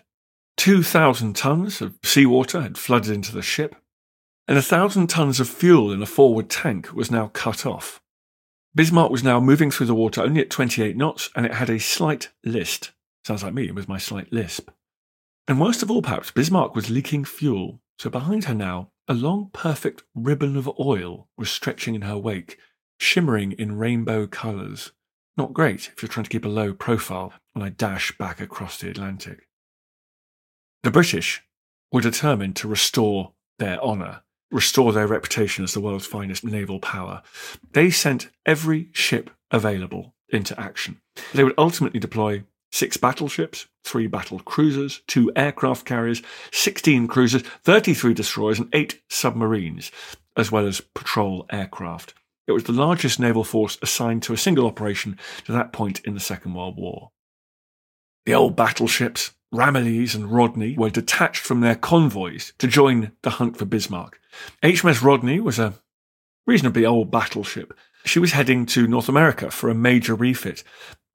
[0.56, 3.76] 2,000 tons of seawater had flooded into the ship,
[4.48, 8.00] and a thousand tons of fuel in a forward tank was now cut off.
[8.74, 11.78] Bismarck was now moving through the water only at 28 knots, and it had a
[11.78, 12.92] slight list.
[13.24, 14.70] Sounds like me with my slight lisp.
[15.46, 19.50] And worst of all, perhaps, Bismarck was leaking fuel, so behind her now, a long,
[19.52, 22.58] perfect ribbon of oil was stretching in her wake,
[22.98, 24.92] shimmering in rainbow colours.
[25.36, 28.78] Not great if you're trying to keep a low profile when I dash back across
[28.78, 29.48] the Atlantic.
[30.82, 31.42] The British
[31.90, 37.22] were determined to restore their honour, restore their reputation as the world's finest naval power.
[37.72, 41.00] They sent every ship available into action.
[41.32, 46.20] They would ultimately deploy six battleships, three battle cruisers, two aircraft carriers,
[46.52, 49.90] 16 cruisers, 33 destroyers, and eight submarines,
[50.36, 52.12] as well as patrol aircraft.
[52.46, 56.12] It was the largest naval force assigned to a single operation to that point in
[56.12, 57.12] the Second World War.
[58.26, 63.56] The old battleships, Ramillies and Rodney, were detached from their convoys to join the hunt
[63.56, 64.20] for Bismarck.
[64.64, 65.74] HMS Rodney was a
[66.44, 67.72] reasonably old battleship.
[68.04, 70.64] She was heading to North America for a major refit,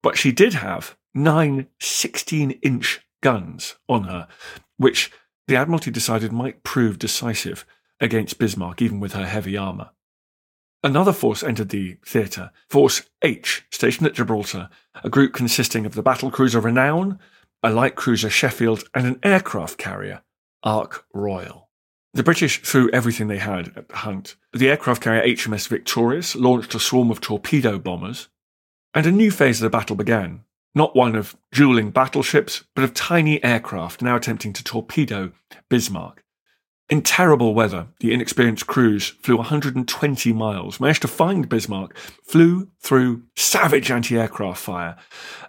[0.01, 4.29] but she did have nine 16 inch guns on her,
[4.77, 5.11] which
[5.49, 7.65] the Admiralty decided might prove decisive
[7.99, 9.89] against Bismarck, even with her heavy armour.
[10.83, 14.69] Another force entered the theatre, Force H, stationed at Gibraltar,
[15.03, 17.19] a group consisting of the battle cruiser Renown,
[17.61, 20.23] a light cruiser Sheffield, and an aircraft carrier,
[20.63, 21.69] Ark Royal.
[22.13, 24.35] The British threw everything they had at the hunt.
[24.53, 28.27] The aircraft carrier HMS Victorious launched a swarm of torpedo bombers,
[28.93, 30.43] and a new phase of the battle began.
[30.73, 35.31] Not one of dueling battleships, but of tiny aircraft now attempting to torpedo
[35.69, 36.23] Bismarck.
[36.91, 43.23] In terrible weather, the inexperienced crews flew 120 miles, managed to find Bismarck, flew through
[43.33, 44.97] savage anti aircraft fire,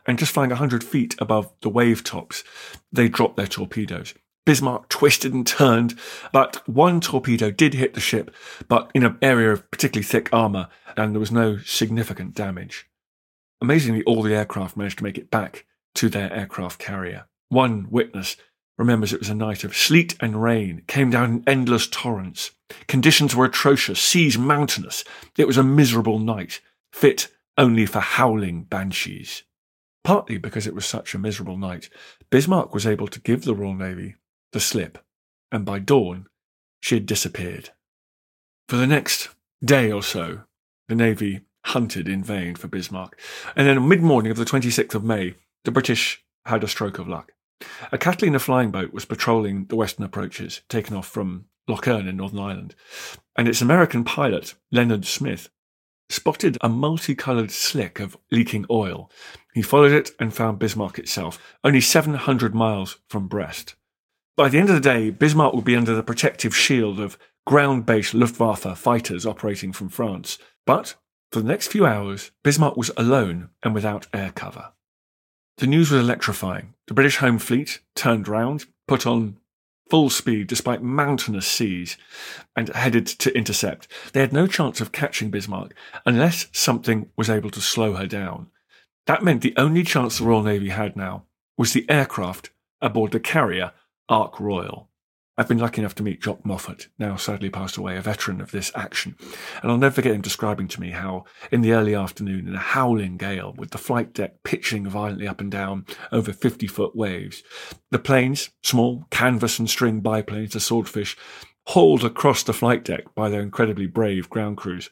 [0.07, 2.45] and just flying 100 feet above the wave tops,
[2.93, 4.15] they dropped their torpedoes.
[4.47, 5.99] Bismarck twisted and turned,
[6.33, 8.33] but one torpedo did hit the ship,
[8.69, 12.87] but in an area of particularly thick armour, and there was no significant damage.
[13.61, 17.27] Amazingly, all the aircraft managed to make it back to their aircraft carrier.
[17.49, 18.37] One witness
[18.83, 22.51] remembers it was a night of sleet and rain, came down in endless torrents.
[22.89, 25.05] Conditions were atrocious, seas mountainous.
[25.39, 26.61] It was a miserable night,
[26.93, 29.45] fit only for howling banshees.
[30.03, 31.89] Partly because it was such a miserable night,
[32.31, 34.17] Bismarck was able to give the Royal Navy
[34.51, 34.99] the slip,
[35.53, 36.27] and by dawn
[36.81, 37.71] she had disappeared.
[38.69, 39.29] For the next
[39.65, 40.41] day or so,
[40.89, 43.17] the Navy hunted in vain for Bismarck,
[43.55, 47.07] and then mid morning of the 26th of May, the British had a stroke of
[47.07, 47.33] luck.
[47.91, 52.17] A Catalina flying boat was patrolling the western approaches, taken off from Lough Erne in
[52.17, 52.75] Northern Ireland,
[53.37, 55.49] and its American pilot, Leonard Smith,
[56.09, 59.11] spotted a multicoloured slick of leaking oil.
[59.55, 63.75] He followed it and found Bismarck itself, only 700 miles from Brest.
[64.37, 67.87] By the end of the day, Bismarck would be under the protective shield of ground
[67.87, 70.39] based Luftwaffe fighters operating from France.
[70.67, 70.95] But
[71.31, 74.73] for the next few hours, Bismarck was alone and without air cover.
[75.63, 76.75] The news was electrifying.
[76.89, 79.39] The British Home Fleet turned round, put on
[79.89, 81.97] full speed despite mountainous seas,
[82.57, 83.87] and headed to intercept.
[84.13, 85.73] They had no chance of catching Bismarck
[86.05, 88.49] unless something was able to slow her down.
[89.07, 93.21] That meant the only chance the Royal Navy had now was the aircraft aboard the
[93.21, 93.71] carrier
[94.09, 94.89] Ark Royal.
[95.39, 98.51] I've been lucky enough to meet Jock Moffat, now sadly passed away, a veteran of
[98.51, 99.17] this action,
[99.63, 102.59] and I'll never forget him describing to me how, in the early afternoon, in a
[102.59, 107.43] howling gale, with the flight deck pitching violently up and down over 50 foot waves,
[107.91, 111.17] the planes, small canvas and string biplanes, the swordfish,
[111.69, 114.91] hauled across the flight deck by their incredibly brave ground crews,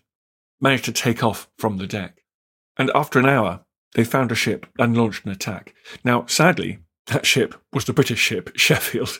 [0.59, 2.23] managed to take off from the deck.
[2.79, 5.75] And after an hour, they found a ship and launched an attack.
[6.03, 6.79] Now, sadly,
[7.11, 9.19] that ship was the British ship Sheffield.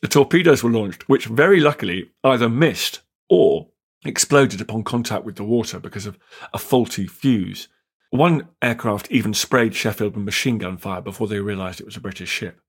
[0.00, 3.68] The torpedoes were launched, which very luckily either missed or
[4.04, 6.18] exploded upon contact with the water because of
[6.52, 7.68] a faulty fuse.
[8.10, 12.00] One aircraft even sprayed Sheffield with machine gun fire before they realised it was a
[12.00, 12.60] British ship.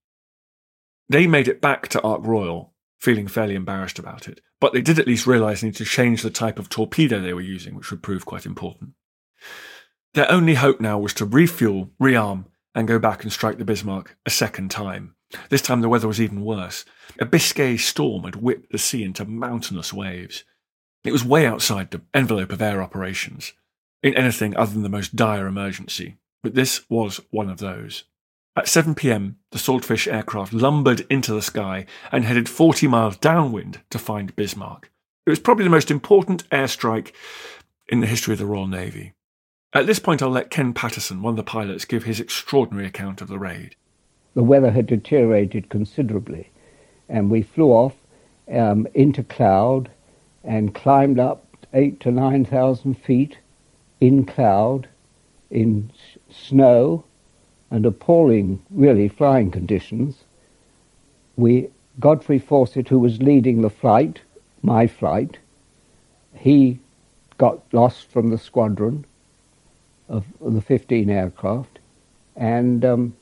[1.09, 4.39] They made it back to Ark Royal feeling fairly embarrassed about it.
[4.61, 7.33] But they did at least realise they needed to change the type of torpedo they
[7.33, 8.91] were using, which would prove quite important.
[10.13, 12.45] Their only hope now was to refuel, rearm,
[12.75, 15.15] and go back and strike the Bismarck a second time.
[15.49, 16.85] This time the weather was even worse.
[17.19, 20.43] A Biscay storm had whipped the sea into mountainous waves.
[21.03, 23.53] It was way outside the envelope of air operations,
[24.01, 28.03] in anything other than the most dire emergency, but this was one of those.
[28.55, 33.81] At 7 pm, the Swordfish aircraft lumbered into the sky and headed 40 miles downwind
[33.89, 34.91] to find Bismarck.
[35.25, 37.13] It was probably the most important airstrike
[37.87, 39.13] in the history of the Royal Navy.
[39.75, 43.21] At this point, I'll let Ken Pattisson, one of the pilots, give his extraordinary account
[43.21, 43.75] of the raid.
[44.35, 46.51] The weather had deteriorated considerably,
[47.09, 47.95] and we flew off
[48.51, 49.89] um, into cloud
[50.43, 53.39] and climbed up eight to nine thousand feet
[53.99, 54.87] in cloud,
[55.49, 55.91] in
[56.29, 57.03] snow,
[57.71, 60.23] and appalling, really, flying conditions.
[61.35, 61.69] We,
[61.99, 64.21] Godfrey-Faussett, who was leading the flight,
[64.61, 65.39] my flight,
[66.35, 66.79] he
[67.39, 69.05] got lost from the squadron
[70.13, 71.79] of the 15 aircraft,
[72.35, 73.15] and um,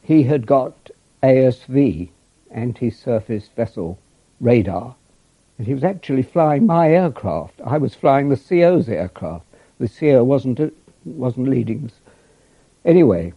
[0.00, 0.90] he had got
[1.22, 2.08] ASV,
[2.52, 3.98] anti-surface vessel
[4.40, 4.94] radar,
[5.58, 7.60] and he was actually flying my aircraft.
[7.64, 9.44] I was flying the CO's aircraft.
[9.78, 10.72] The CO wasn't
[11.04, 11.90] wasn't leading.
[12.84, 13.32] Anyway,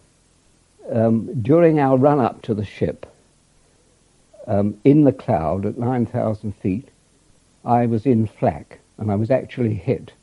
[0.92, 3.06] um, during our run up to the ship,
[4.46, 6.90] um, in the cloud at 9,000 feet,
[7.66, 10.14] I was in flak, and I was actually hit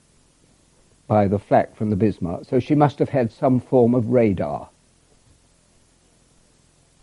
[1.07, 2.45] by the flak from the Bismarck.
[2.45, 4.69] So she must have had some form of radar.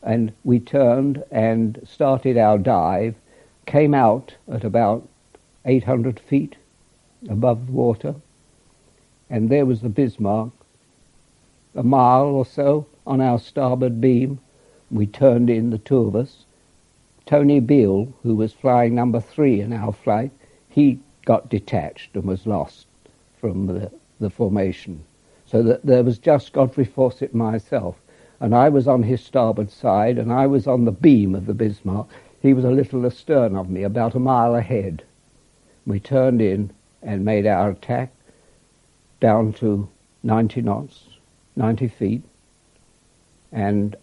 [0.01, 3.16] And we turned and started our dive,
[3.66, 5.08] came out at about
[5.66, 6.58] 800 feet
[7.30, 8.16] above the water,
[9.30, 10.51] and there was the Bismarck,
[11.74, 14.39] a mile or so on our starboard beam.
[14.91, 16.45] We turned in, the two of us.
[17.26, 20.32] Tony Beale, who was flying number three in our flight,
[20.68, 22.86] he got detached and was lost
[23.44, 23.91] from the,
[24.22, 25.04] the formation.
[25.48, 27.98] So that there was just Godfrey-Faussett myself.
[28.39, 31.54] And I was on his starboard side, and I was on the beam of the
[31.54, 32.08] Bismarck.
[32.41, 35.04] He was a little astern of me, about a mile ahead.
[35.86, 36.72] We turned in
[37.02, 38.14] and made our attack
[39.20, 39.89] down to
[40.24, 41.04] 90 knots,
[41.58, 42.22] 90 feet,
[43.52, 43.94] and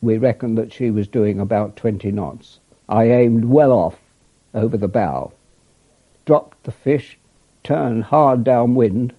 [0.00, 2.60] we reckoned that she was doing about 20 knots.
[2.88, 3.98] I aimed well off
[4.54, 5.34] over the bow,
[6.24, 7.18] dropped the fish,
[7.64, 9.12] turned hard downwind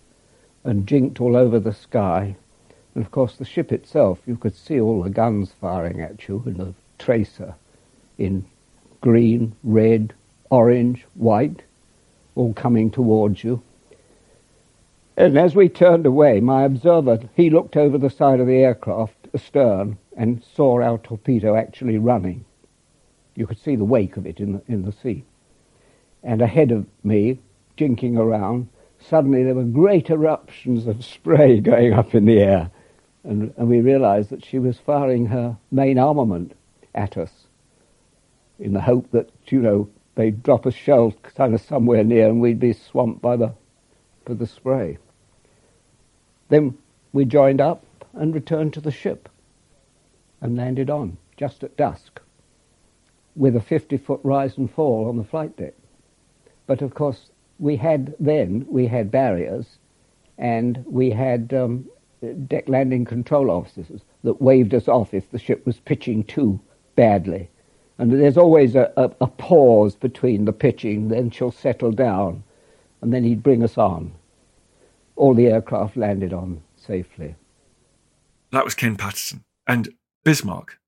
[0.63, 2.35] and jinked all over the sky.
[2.93, 6.41] And of course, the ship itself, you could see all the guns firing at you
[6.45, 7.55] in a tracer
[8.17, 8.45] in
[9.01, 10.13] green, red,
[10.49, 11.63] orange, white,
[12.35, 13.61] all coming towards you.
[15.17, 19.27] And as we turned away, my observer, he looked over the side of the aircraft
[19.33, 22.45] astern and saw our torpedo actually running.
[23.35, 25.23] You could see the wake of it in the, in the sea.
[26.23, 27.39] And ahead of me,
[27.77, 28.69] jinking around,
[28.99, 32.71] suddenly there were great eruptions of spray going up in the air.
[33.23, 36.55] And, and we realized that she was firing her main armament
[36.93, 37.31] at us
[38.59, 42.39] in the hope that, you know, they'd drop a shell kind of somewhere near and
[42.39, 43.53] we'd be swamped by the,
[44.25, 44.97] by the spray.
[46.49, 46.77] Then
[47.11, 49.27] we joined up and returned to the ship
[50.39, 52.21] and landed on just at dusk
[53.35, 55.73] with a 50 foot rise and fall on the flight deck.
[56.67, 57.29] But of course,
[57.59, 59.77] we had then, we had barriers
[60.37, 61.85] and we had um,
[62.47, 66.59] deck landing control officers that waved us off if the ship was pitching too
[66.95, 67.49] badly.
[67.97, 72.43] And there's always a, a, a pause between the pitching, then she'll settle down,
[73.01, 74.13] and then he'd bring us on.
[75.15, 77.35] All the aircraft landed on safely.
[78.51, 79.43] That was Ken Pattisson.
[79.65, 79.89] And
[80.25, 80.79] Bismarck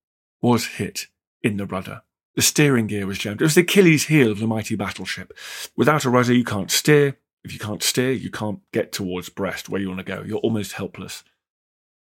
[0.41, 1.07] was hit
[1.41, 2.01] in the rudder.
[2.37, 3.41] The steering gear was jammed.
[3.41, 5.35] It was the Achilles heel of the mighty battleship.
[5.75, 7.17] Without a rudder, you can't steer.
[7.43, 10.21] If you can't steer, you can't get towards Brest, where you want to go.
[10.21, 11.23] You're almost helpless.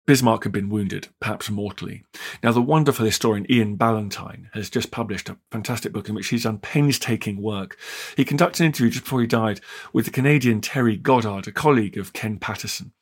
[0.06, 2.04] Bismarck had been wounded, perhaps mortally.
[2.42, 6.44] Now, the wonderful historian Iain Ballantyne has just published a fantastic book in which he's
[6.44, 7.76] done painstaking work.
[8.16, 9.60] He conducted an interview just before he died
[9.92, 12.92] with the Canadian Terry Goddard, a colleague of Ken Pattisson.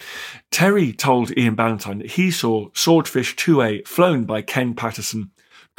[0.50, 5.30] Terry told Iain Ballantyne that he saw Swordfish 2A flown by Ken Pattisson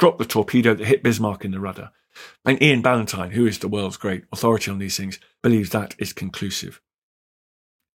[0.02, 1.92] dropped the torpedo that hit Bismarck in the rudder.
[2.44, 6.12] And Iain Ballantyne, who is the world's great authority on these things, believes that is
[6.12, 6.80] conclusive.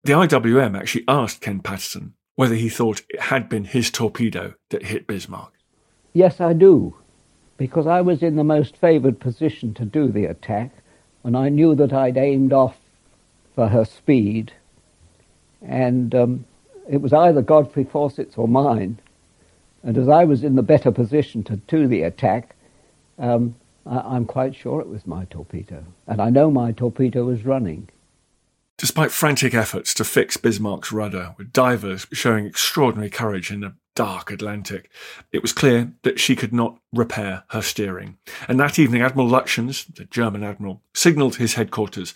[0.03, 4.85] The IWM actually asked Ken Pattisson whether he thought it had been his torpedo that
[4.85, 5.53] hit Bismarck.
[6.13, 6.95] Yes, I do,
[7.57, 10.69] because I was in the most favoured position to do the attack,
[11.23, 12.77] and I knew that I'd aimed off
[13.55, 14.53] for her speed,
[15.63, 16.45] and um,
[16.87, 18.99] it was either Godfrey-Faussett's or mine.
[19.85, 22.55] And as I was in the better position to do the attack,
[23.19, 23.55] um,
[23.85, 25.85] I, am quite sure it was my torpedo.
[26.07, 27.89] And I know my torpedo was running.
[28.77, 34.31] Despite frantic efforts to fix Bismarck's rudder, with divers showing extraordinary courage in the dark
[34.31, 34.89] Atlantic,
[35.31, 38.17] it was clear that she could not repair her steering.
[38.49, 42.13] And that evening, Admiral Lütjens, the German admiral, signalled his headquarters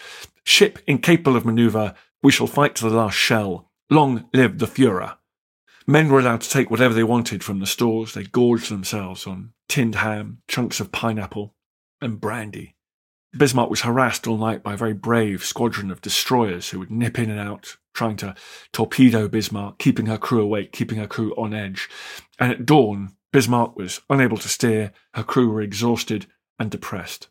[0.50, 1.94] Ship incapable of manoeuvre,
[2.24, 3.70] we shall fight to the last shell.
[3.92, 5.19] Long live the Fuhrer.
[5.90, 8.14] Men were allowed to take whatever they wanted from the stores.
[8.14, 11.56] They gorged themselves on tinned ham, chunks of pineapple,
[12.00, 12.76] and brandy.
[13.36, 17.18] Bismarck was harassed all night by a very brave squadron of destroyers who would nip
[17.18, 18.36] in and out, trying to
[18.72, 21.90] torpedo Bismarck, keeping her crew awake, keeping her crew on edge.
[22.38, 26.28] And at dawn, Bismarck was unable to steer, her crew were exhausted
[26.60, 27.30] and depressed.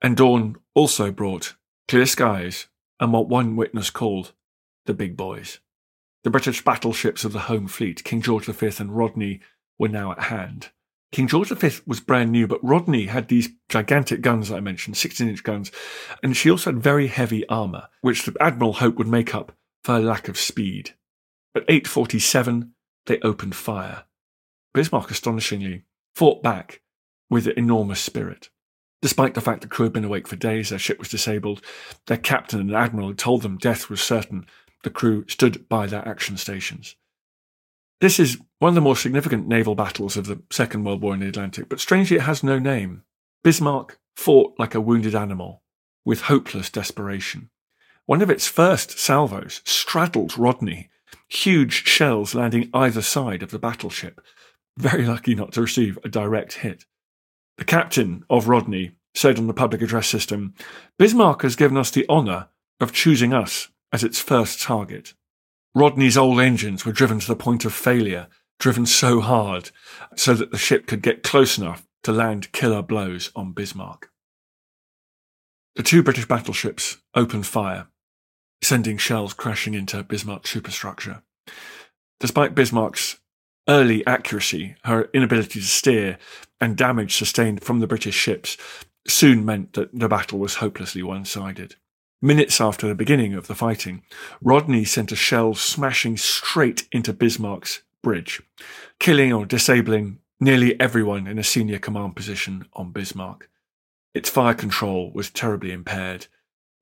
[0.00, 1.54] And dawn also brought
[1.86, 2.66] clear skies
[2.98, 4.32] and what one witness called
[4.86, 5.60] the big boys.
[6.24, 9.40] The British battleships of the home fleet, King George V and Rodney,
[9.78, 10.70] were now at hand.
[11.10, 14.96] King George V was brand new, but Rodney had these gigantic guns that I mentioned,
[14.96, 15.70] 16 inch guns,
[16.22, 19.52] and she also had very heavy armour, which the Admiral hoped would make up
[19.84, 20.94] for her lack of speed.
[21.54, 22.70] At 8.47,
[23.06, 24.04] they opened fire.
[24.72, 26.80] Bismarck, astonishingly, fought back
[27.28, 28.48] with enormous spirit.
[29.02, 31.60] Despite the fact the crew had been awake for days, their ship was disabled,
[32.06, 34.46] their captain and admiral had told them death was certain,
[34.82, 36.96] the crew stood by their action stations.
[38.00, 41.20] This is one of the more significant naval battles of the Second World War in
[41.20, 43.04] the Atlantic, but strangely it has no name.
[43.44, 45.62] Bismarck fought like a wounded animal,
[46.04, 47.50] with hopeless desperation.
[48.06, 50.90] One of its first salvos straddled Rodney,
[51.28, 54.20] huge shells landing either side of the battleship.
[54.76, 56.84] Very lucky not to receive a direct hit.
[57.58, 60.54] The captain of Rodney said on the public address system
[60.98, 62.48] Bismarck has given us the honour
[62.80, 65.14] of choosing us as its first target.
[65.74, 68.28] Rodney's old engines were driven to the point of failure,
[68.58, 69.70] driven so hard
[70.16, 74.10] so that the ship could get close enough to land killer blows on Bismarck.
[75.76, 77.88] The two British battleships opened fire,
[78.62, 81.22] sending shells crashing into Bismarck's superstructure.
[82.20, 83.18] Despite Bismarck's
[83.68, 86.18] early accuracy, her inability to steer,
[86.60, 88.56] and damage sustained from the British ships
[89.08, 91.76] soon meant that the battle was hopelessly one sided.
[92.24, 94.04] Minutes after the beginning of the fighting,
[94.40, 98.40] Rodney sent a shell smashing straight into Bismarck's bridge,
[99.00, 103.50] killing or disabling nearly everyone in a senior command position on Bismarck.
[104.14, 106.28] Its fire control was terribly impaired.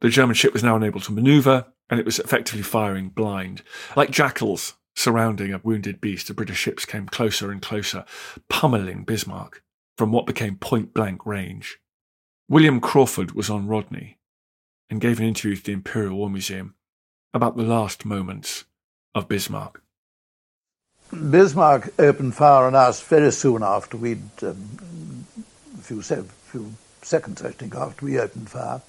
[0.02, 3.62] The German ship was now unable to maneuver, and it was effectively firing blind.
[3.96, 8.04] Like jackals surrounding a wounded beast, the British ships came closer and closer,
[8.50, 9.62] pummeling Bismarck
[9.96, 11.78] from what became point blank range.
[12.46, 14.18] William Crawford was on Rodney,
[14.90, 16.74] and gave an interview to the Imperial War Museum
[17.32, 18.64] about the last moments
[19.14, 19.80] of Bismarck.
[21.12, 25.24] Bismarck opened fire on us very soon after we'd, um,
[25.78, 28.82] a few, se- few seconds I think after we opened fire.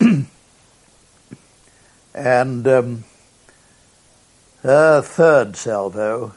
[2.14, 3.04] and um,
[4.62, 6.34] her third salvo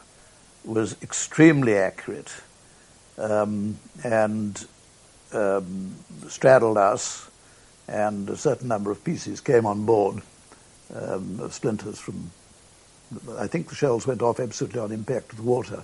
[0.65, 2.33] was extremely accurate
[3.17, 4.65] um, and
[5.33, 5.95] um,
[6.27, 7.29] straddled us
[7.87, 10.21] and a certain number of pieces came on board
[10.93, 12.31] um, splinters from.
[13.37, 15.83] I think the shells went off absolutely on impact with water,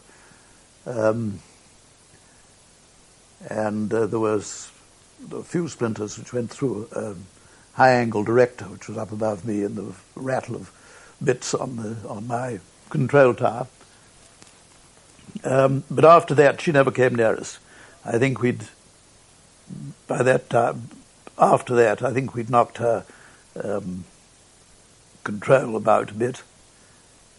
[0.86, 1.40] um,
[3.50, 4.72] and uh, there was
[5.32, 7.16] a few splinters which went through a
[7.74, 10.72] high-angle director, which was up above me, and the rattle of
[11.24, 13.68] bits on the on my control tower.
[15.44, 17.60] Um, but after that, she never came near us.
[18.04, 18.68] I think we'd
[20.08, 20.90] by that time
[21.40, 23.06] after that, I think we'd knocked her
[23.64, 24.04] um,
[25.24, 26.44] control about a bit,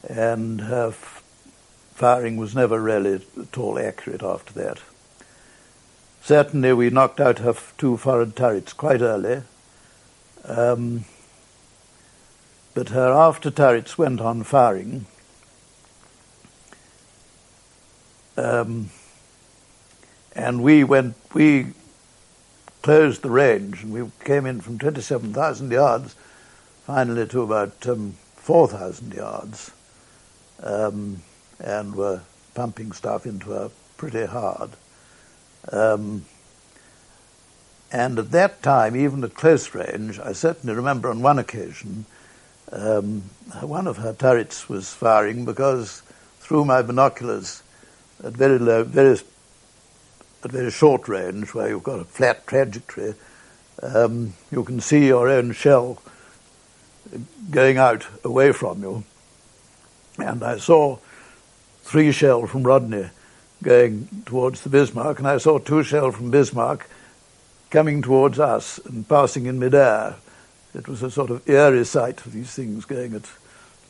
[0.08, 1.22] and her f-
[1.94, 4.78] firing was never really at all accurate after that.
[6.22, 9.42] Certainly, we knocked out her f- two forward turrets quite early,
[10.44, 11.04] um,
[12.74, 15.06] but her after turrets went on firing.
[18.36, 18.90] Um,
[20.34, 21.74] and we went, we
[22.82, 26.16] closed the range, and we came in from 27,000 yards
[26.86, 29.70] finally to about um, 4,000 yards,
[30.62, 31.22] um,
[31.60, 32.20] and were
[32.54, 34.70] pumping stuff into her pretty hard.
[35.70, 36.24] Um,
[37.92, 42.06] and at that time, even at close range, I certainly remember on one occasion,
[42.72, 43.22] um,
[43.60, 46.02] one of her turrets was firing because
[46.38, 47.62] through my binoculars
[48.22, 49.16] at very low, very
[50.42, 53.14] at very short range, where you've got a flat trajectory,
[53.82, 56.02] um, you can see your own shell
[57.50, 59.04] going out away from you.
[60.18, 60.98] And I saw
[61.82, 63.10] three shell from Rodney
[63.62, 66.88] going towards the Bismarck, and I saw two shell from Bismarck
[67.70, 70.16] coming towards us and passing in midair.
[70.74, 73.26] It was a sort of eerie sight of these things going at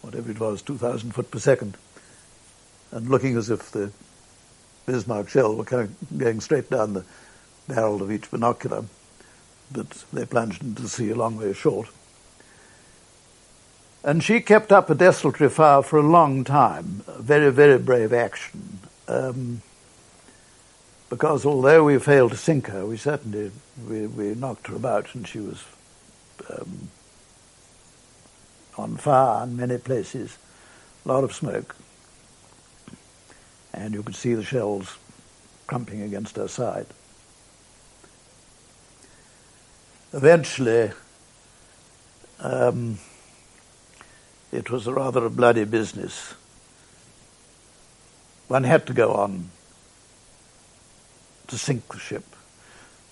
[0.03, 1.77] whatever it was, 2,000 foot per second,
[2.91, 3.93] and looking as if the
[4.91, 7.05] Bismarck shell were going straight down the
[7.69, 8.85] barrel of each binocular,
[9.71, 11.89] but they plunged into the sea a long way short.
[14.03, 18.13] And she kept up a desultory fire for a long time, a very, very brave
[18.13, 18.81] action.
[19.07, 19.63] Um,
[21.09, 23.53] because although we failed to sink her, we certainly
[23.89, 25.65] we, we knocked her about, and she was
[26.49, 26.89] um,
[28.77, 30.39] on fire in many places,
[31.05, 31.77] a lot of smoke,
[33.73, 34.97] and you could see the shells
[35.67, 36.87] crumping against her side.
[40.13, 40.91] Eventually,
[42.41, 42.99] um,
[44.51, 46.35] it was a rather a bloody business.
[48.49, 49.51] One had to go on
[51.47, 52.25] to sink the ship.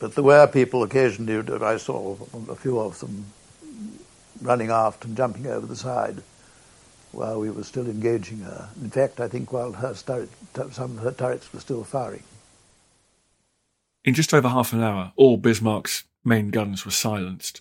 [0.00, 2.16] But there were people occasionally, that I saw
[2.48, 3.26] a few of them
[4.40, 6.22] running aft and jumping over the side
[7.18, 8.68] while we were still engaging her.
[8.80, 10.30] In fact, I think while her turret,
[10.70, 12.22] some of her turrets were still firing.
[14.04, 17.60] In just over half an hour, all Bismarck's main guns were silenced.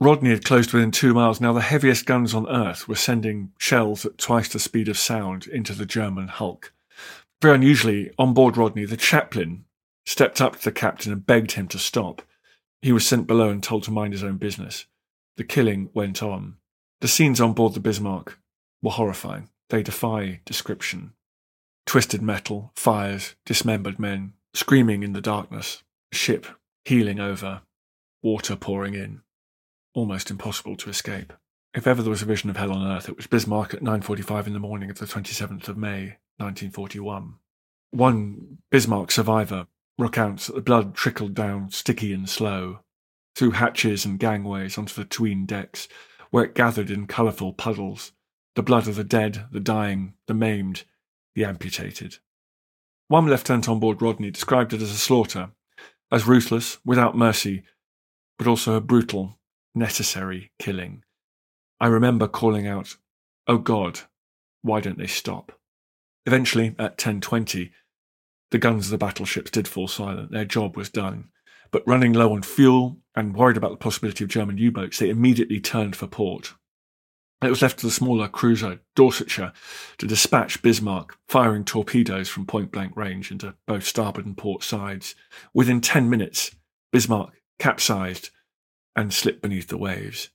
[0.00, 1.40] Rodney had closed within two miles.
[1.40, 5.46] Now, the heaviest guns on Earth were sending shells at twice the speed of sound
[5.46, 6.72] into the German hulk.
[7.42, 9.64] Very unusually, on board Rodney, the chaplain
[10.06, 12.22] stepped up to the captain and begged him to stop.
[12.80, 14.86] He was sent below and told to mind his own business.
[15.36, 16.56] The killing went on.
[17.00, 18.38] The scenes on board the Bismarck
[18.82, 19.48] were horrifying.
[19.70, 21.12] They defy description.
[21.86, 26.46] Twisted metal, fires, dismembered men, screaming in the darkness, ship
[26.84, 27.62] heeling over,
[28.22, 29.22] water pouring in
[29.98, 31.32] almost impossible to escape.
[31.74, 34.46] If ever there was a vision of hell on earth, it was Bismarck at 9.45
[34.46, 37.34] in the morning of the 27th of May, 1941.
[37.90, 39.66] One Bismarck survivor
[39.98, 42.80] recounts that the blood trickled down sticky and slow,
[43.34, 45.88] through hatches and gangways onto the tween decks,
[46.30, 48.12] where it gathered in colourful puddles,
[48.58, 50.82] the blood of the dead, the dying, the maimed,
[51.36, 52.16] the amputated.
[53.06, 55.50] One lieutenant on board Rodney described it as a slaughter,
[56.10, 57.62] as ruthless, without mercy,
[58.36, 59.38] but also a brutal,
[59.76, 61.04] necessary killing.
[61.78, 62.96] I remember calling out,
[63.46, 64.00] Oh God,
[64.62, 65.52] why don't they stop?
[66.26, 67.70] Eventually, at 10.20,
[68.50, 70.32] the guns of the battleships did fall silent.
[70.32, 71.28] Their job was done.
[71.70, 75.60] But running low on fuel and worried about the possibility of German U-boats, they immediately
[75.60, 76.54] turned for port.
[77.40, 79.52] It was left to the smaller cruiser Dorsetshire
[79.98, 85.14] to dispatch Bismarck, firing torpedoes from point blank range into both starboard and port sides.
[85.54, 86.56] Within 10 minutes,
[86.90, 88.30] Bismarck capsized
[88.96, 90.30] and slipped beneath the waves.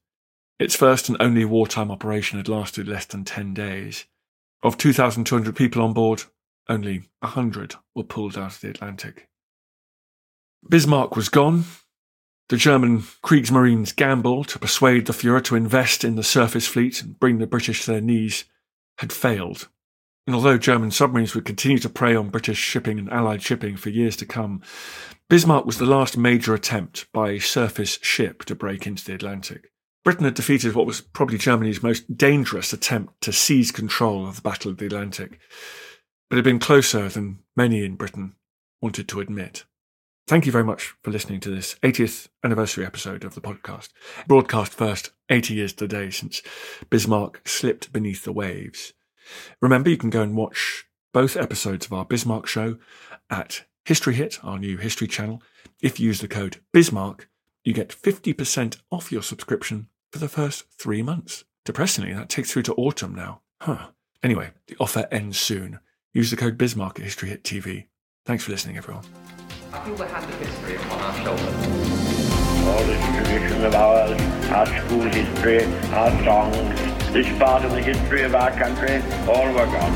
[0.60, 4.06] Its first and only wartime operation had lasted less than 10 days.
[4.62, 6.24] Of 2,200 people on board,
[6.70, 9.28] only 100 were pulled out of the Atlantic.
[10.70, 11.66] Bismarck was gone.
[12.50, 17.20] The German Kriegsmarines' gamble to persuade the Fuhrer to invest in the surface fleet and
[17.20, 18.44] bring the British to their knees
[18.98, 19.70] had failed.
[20.28, 23.90] And although German submarines would continue to prey on British shipping and Allied shipping for
[23.90, 24.62] years to come,
[25.30, 29.72] Bismarck was the last major attempt by a surface ship to break into the Atlantic.
[30.04, 34.42] Britain had defeated what was probably Germany's most dangerous attempt to seize control of the
[34.42, 35.40] Battle of the Atlantic,
[36.30, 38.36] but it had been closer than many in Britain
[38.82, 39.64] wanted to admit.
[40.26, 43.90] Thank you very much for listening to this 80th anniversary episode of the podcast.
[44.26, 46.42] Broadcast first 80 years today since
[46.90, 48.94] Bismarck slipped beneath the waves.
[49.62, 52.78] Remember, you can go and watch both episodes of our Bismarck show
[53.30, 55.44] at History Hit, our new history channel.
[55.82, 57.28] If you use the code Bismarck,
[57.66, 61.44] you get 50% off your subscription for the first three months.
[61.66, 63.42] Depressingly, that takes through to autumn now.
[63.60, 63.88] Huh.
[64.24, 65.82] Anyway, the offer ends soon.
[66.14, 67.88] Use the code Bismarck at History Hit TV.
[68.26, 69.04] Thanks for listening, everyone.
[69.74, 71.68] I feel the hand of history upon our shoulders.
[72.68, 74.22] All this tradition of ours,
[74.52, 79.66] our school history, our songs, this part of the history of our country, all were
[79.66, 79.92] gone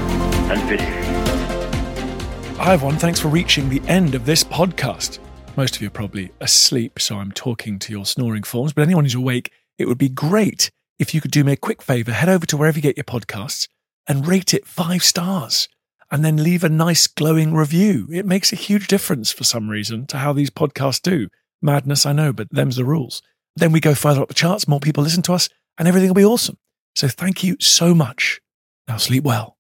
[0.52, 2.58] and finished.
[2.58, 2.98] Hi, everyone.
[2.98, 5.20] Thanks for reaching the end of this podcast.
[5.56, 8.74] Most of you are probably asleep, so I'm talking to your snoring forms.
[8.74, 11.84] But anyone who's awake, it would be great if you could do me a quick
[11.84, 12.14] favor.
[12.14, 13.68] Head over to wherever you get your podcasts
[14.08, 15.70] and rate it five stars
[16.12, 18.08] and then leave a nice glowing review.
[18.12, 21.30] It makes a huge difference for some reason to how these podcasts do.
[21.62, 23.22] Madness, I know, but them's the rules.
[23.56, 26.16] Then we go further up the charts, more people listen to us, and everything will
[26.16, 26.58] be awesome.
[26.96, 28.40] So thank you so much.
[28.88, 29.58] Now sleep well.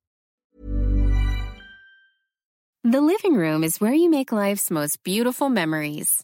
[2.83, 6.23] The living room is where you make life's most beautiful memories.